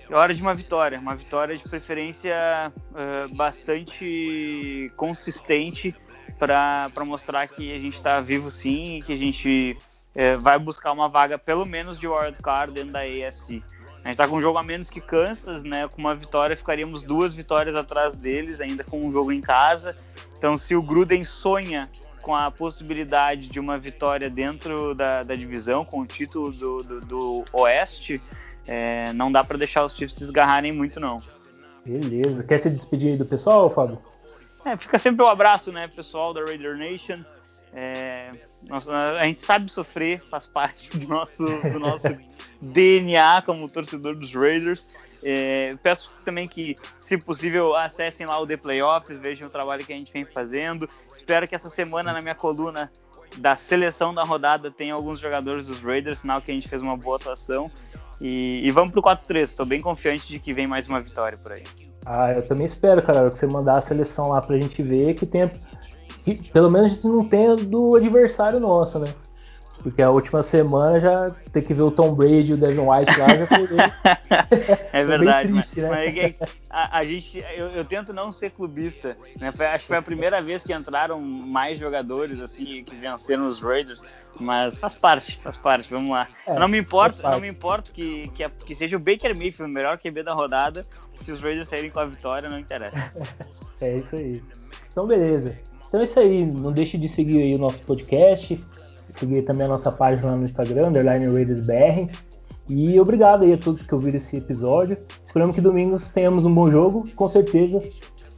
é 0.09 0.15
hora 0.15 0.33
de 0.33 0.41
uma 0.41 0.55
vitória, 0.55 0.99
uma 0.99 1.17
vitória 1.17 1.57
de 1.57 1.65
preferência 1.65 2.73
uh, 2.93 3.35
bastante 3.35 4.91
consistente 4.97 5.95
para 6.39 6.91
mostrar 7.05 7.47
que 7.49 7.73
a 7.73 7.79
gente 7.79 7.97
está 7.97 8.21
vivo 8.21 8.51
sim 8.51 8.99
e 8.99 9.03
que 9.03 9.13
a 9.13 9.17
gente 9.17 9.77
uh, 10.15 10.41
vai 10.41 10.59
buscar 10.59 10.93
uma 10.93 11.09
vaga 11.09 11.39
pelo 11.39 11.65
menos 11.65 11.99
de 11.99 12.07
wildcard 12.07 12.73
dentro 12.73 12.93
da 12.93 13.01
AFC. 13.01 13.63
A 14.05 14.09
gente 14.09 14.13
está 14.13 14.29
com 14.29 14.37
um 14.37 14.41
jogo 14.41 14.59
a 14.59 14.63
menos 14.63 14.89
que 14.89 15.01
Kansas, 15.01 15.65
né? 15.65 15.89
Com 15.89 16.01
uma 16.01 16.15
vitória 16.15 16.57
ficaríamos 16.57 17.03
duas 17.03 17.35
vitórias 17.35 17.75
atrás 17.75 18.17
deles, 18.17 18.61
ainda 18.61 18.85
com 18.85 19.05
um 19.05 19.11
jogo 19.11 19.33
em 19.33 19.41
casa. 19.41 19.97
Então, 20.39 20.57
se 20.57 20.77
o 20.77 20.83
Gruden 20.83 21.25
sonha 21.25 21.91
com 22.23 22.35
a 22.35 22.51
possibilidade 22.51 23.49
de 23.49 23.59
uma 23.59 23.79
vitória 23.79 24.29
dentro 24.29 24.95
da, 24.95 25.23
da 25.23 25.35
divisão, 25.35 25.85
com 25.85 26.01
o 26.01 26.07
título 26.07 26.53
do, 26.53 26.83
do, 26.83 27.01
do 27.01 27.45
Oeste, 27.53 28.21
é, 28.67 29.13
não 29.13 29.31
dá 29.31 29.45
para 29.45 29.57
deixar 29.57 29.85
os 29.85 29.95
Chiefs 29.95 30.13
desgarrarem 30.13 30.73
muito, 30.73 30.99
não. 30.99 31.23
Beleza. 31.85 32.43
Quer 32.43 32.59
se 32.59 32.69
despedir 32.69 33.13
aí 33.13 33.17
do 33.17 33.25
pessoal, 33.25 33.71
Fábio? 33.71 33.99
É, 34.67 34.77
fica 34.77 34.99
sempre 34.99 35.23
o 35.23 35.27
um 35.27 35.29
abraço, 35.29 35.71
né, 35.71 35.87
pessoal 35.87 36.35
da 36.35 36.43
Raider 36.45 36.77
Nation. 36.77 37.21
É, 37.73 38.33
nossa, 38.69 38.93
a 38.93 39.25
gente 39.25 39.41
sabe 39.41 39.71
sofrer, 39.71 40.21
faz 40.29 40.45
parte 40.45 40.99
do 40.99 41.07
nosso, 41.07 41.45
do 41.45 41.79
nosso 41.79 42.09
DNA 42.61 43.43
como 43.43 43.69
torcedor 43.69 44.17
dos 44.17 44.35
Raiders. 44.35 44.85
É, 45.23 45.77
peço 45.85 46.13
também 46.25 46.49
que, 46.49 46.77
se 47.01 47.17
possível, 47.17 47.77
acessem 47.77 48.27
lá 48.27 48.41
o 48.41 48.47
The 48.47 48.57
Playoffs, 48.57 49.21
vejam 49.21 49.47
o 49.47 49.51
trabalho 49.51 49.87
que 49.87 49.93
a 49.93 49.97
gente 49.97 50.13
vem 50.13 50.25
fazendo. 50.25 50.89
Espero 51.15 51.47
que 51.47 51.55
essa 51.55 51.71
semana 51.71 52.13
na 52.13 52.21
minha 52.21 52.35
coluna 52.35 52.91
da 53.37 53.55
seleção 53.55 54.13
da 54.13 54.25
rodada 54.25 54.69
tenha 54.69 54.95
alguns 54.95 55.21
jogadores 55.21 55.67
dos 55.69 55.79
Raiders, 55.81 56.21
sinal 56.21 56.43
que 56.43 56.51
a 56.51 56.55
gente 56.55 56.69
fez 56.69 56.83
uma 56.83 56.97
boa 56.97 57.17
atuação. 57.17 57.71
E, 58.21 58.67
e 58.67 58.71
vamos 58.73 58.91
pro 58.91 59.01
4-3. 59.01 59.43
Estou 59.43 59.65
bem 59.65 59.81
confiante 59.81 60.27
de 60.27 60.41
que 60.41 60.53
vem 60.53 60.67
mais 60.67 60.89
uma 60.89 61.01
vitória 61.01 61.39
por 61.39 61.53
aí. 61.53 61.63
Ah, 62.09 62.33
eu 62.33 62.47
também 62.47 62.65
espero, 62.65 63.03
cara, 63.03 63.29
que 63.29 63.37
você 63.37 63.49
mandar 63.49 63.79
a 63.79 63.81
seleção 63.81 64.29
lá 64.29 64.41
pra 64.41 64.57
gente 64.57 64.81
ver 64.81 65.15
que 65.15 65.27
tenha. 65.27 65.51
Que, 66.23 66.37
pelo 66.53 66.71
menos 66.71 66.93
a 66.93 66.95
gente 66.95 67.09
não 67.09 67.29
tenha 67.29 67.57
do 67.57 67.97
adversário 67.97 68.61
nosso, 68.61 69.01
né? 69.01 69.09
Porque 69.87 70.03
a 70.03 70.11
última 70.11 70.43
semana 70.43 70.99
já 70.99 71.31
tem 71.53 71.63
que 71.63 71.73
ver 71.73 71.83
o 71.83 71.93
Tom 71.93 72.13
Brady 72.13 72.51
e 72.51 72.55
o 72.55 72.57
Devin 72.57 72.81
White 72.81 73.21
lá 73.21 73.29
já 73.29 73.47
foi 73.47 73.69
É 74.93 75.05
verdade, 75.05 75.53
triste, 75.53 75.81
mas, 75.81 75.91
né? 75.91 75.91
mas 75.91 76.17
é 76.17 76.49
a, 76.69 76.99
a, 76.99 77.05
gente, 77.05 77.39
eu, 77.57 77.69
eu, 77.69 77.85
tento 77.85 78.13
não 78.13 78.33
ser 78.33 78.51
clubista, 78.51 79.17
né? 79.39 79.53
Foi, 79.53 79.65
acho 79.65 79.85
que 79.85 79.87
foi 79.87 79.97
a 79.97 80.03
primeira 80.03 80.43
vez 80.43 80.65
que 80.65 80.73
entraram 80.73 81.21
mais 81.21 81.79
jogadores 81.79 82.41
assim 82.41 82.83
que 82.83 82.97
venceram 82.97 83.47
os 83.47 83.63
Raiders, 83.63 84.03
mas 84.41 84.77
faz 84.77 84.93
parte, 84.93 85.39
faz 85.39 85.57
parte, 85.57 85.89
vamos 85.89 86.11
lá. 86.11 86.27
É, 86.49 86.59
não 86.59 86.67
me 86.67 86.79
importa, 86.79 87.31
não 87.31 87.39
me 87.39 87.49
importa 87.49 87.93
que, 87.93 88.29
que, 88.31 88.49
que, 88.49 88.75
seja 88.75 88.97
o 88.97 88.99
Baker 88.99 89.39
Mayfield 89.39 89.71
o 89.71 89.75
melhor 89.75 89.99
QB 89.99 90.25
da 90.25 90.35
rodada, 90.35 90.85
se 91.15 91.31
os 91.31 91.41
Raiders 91.41 91.69
saírem 91.69 91.93
com 91.93 92.01
a 92.01 92.07
vitória, 92.07 92.49
não 92.49 92.59
interessa. 92.59 93.25
é 93.81 93.99
isso 93.99 94.17
aí. 94.17 94.43
Então 94.91 95.07
beleza. 95.07 95.57
Então 95.87 96.01
é 96.01 96.05
isso 96.05 96.19
aí, 96.19 96.45
não 96.45 96.73
deixe 96.73 96.99
de 96.99 97.09
seguir 97.09 97.41
aí 97.41 97.55
o 97.55 97.59
nosso 97.59 97.85
podcast, 97.85 98.61
seguir 99.19 99.43
também 99.43 99.67
a 99.67 99.71
nossa 99.71 99.91
página 99.91 100.31
lá 100.31 100.37
no 100.37 100.45
Instagram, 100.45 100.89
Underline 100.89 101.27
BR. 101.27 102.11
E 102.69 102.99
obrigado 102.99 103.45
aí 103.45 103.53
a 103.53 103.59
todos 103.59 103.83
que 103.83 103.95
ouviram 103.95 104.17
esse 104.17 104.37
episódio. 104.37 104.97
Esperamos 105.25 105.55
que 105.55 105.61
domingo 105.61 105.97
tenhamos 106.13 106.45
um 106.45 106.53
bom 106.53 106.69
jogo, 106.71 107.05
com 107.15 107.29
certeza, 107.29 107.81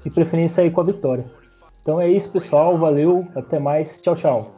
e 0.05 0.11
preferência 0.11 0.62
aí 0.62 0.71
com 0.71 0.81
a 0.81 0.85
vitória. 0.85 1.25
Então 1.83 2.01
é 2.01 2.09
isso, 2.11 2.31
pessoal. 2.31 2.77
Valeu, 2.77 3.27
até 3.35 3.59
mais. 3.59 4.01
Tchau, 4.03 4.14
tchau. 4.14 4.55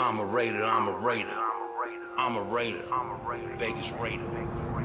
I'm 0.00 0.20
a 0.20 0.24
Raider, 0.26 0.62
I'm 0.62 0.88
a 0.88 0.92
Raider. 1.00 1.34
I'm 2.16 2.36
a 2.36 2.44
Raider. 2.44 3.56
Vegas 3.58 3.90
Raider. 3.92 4.77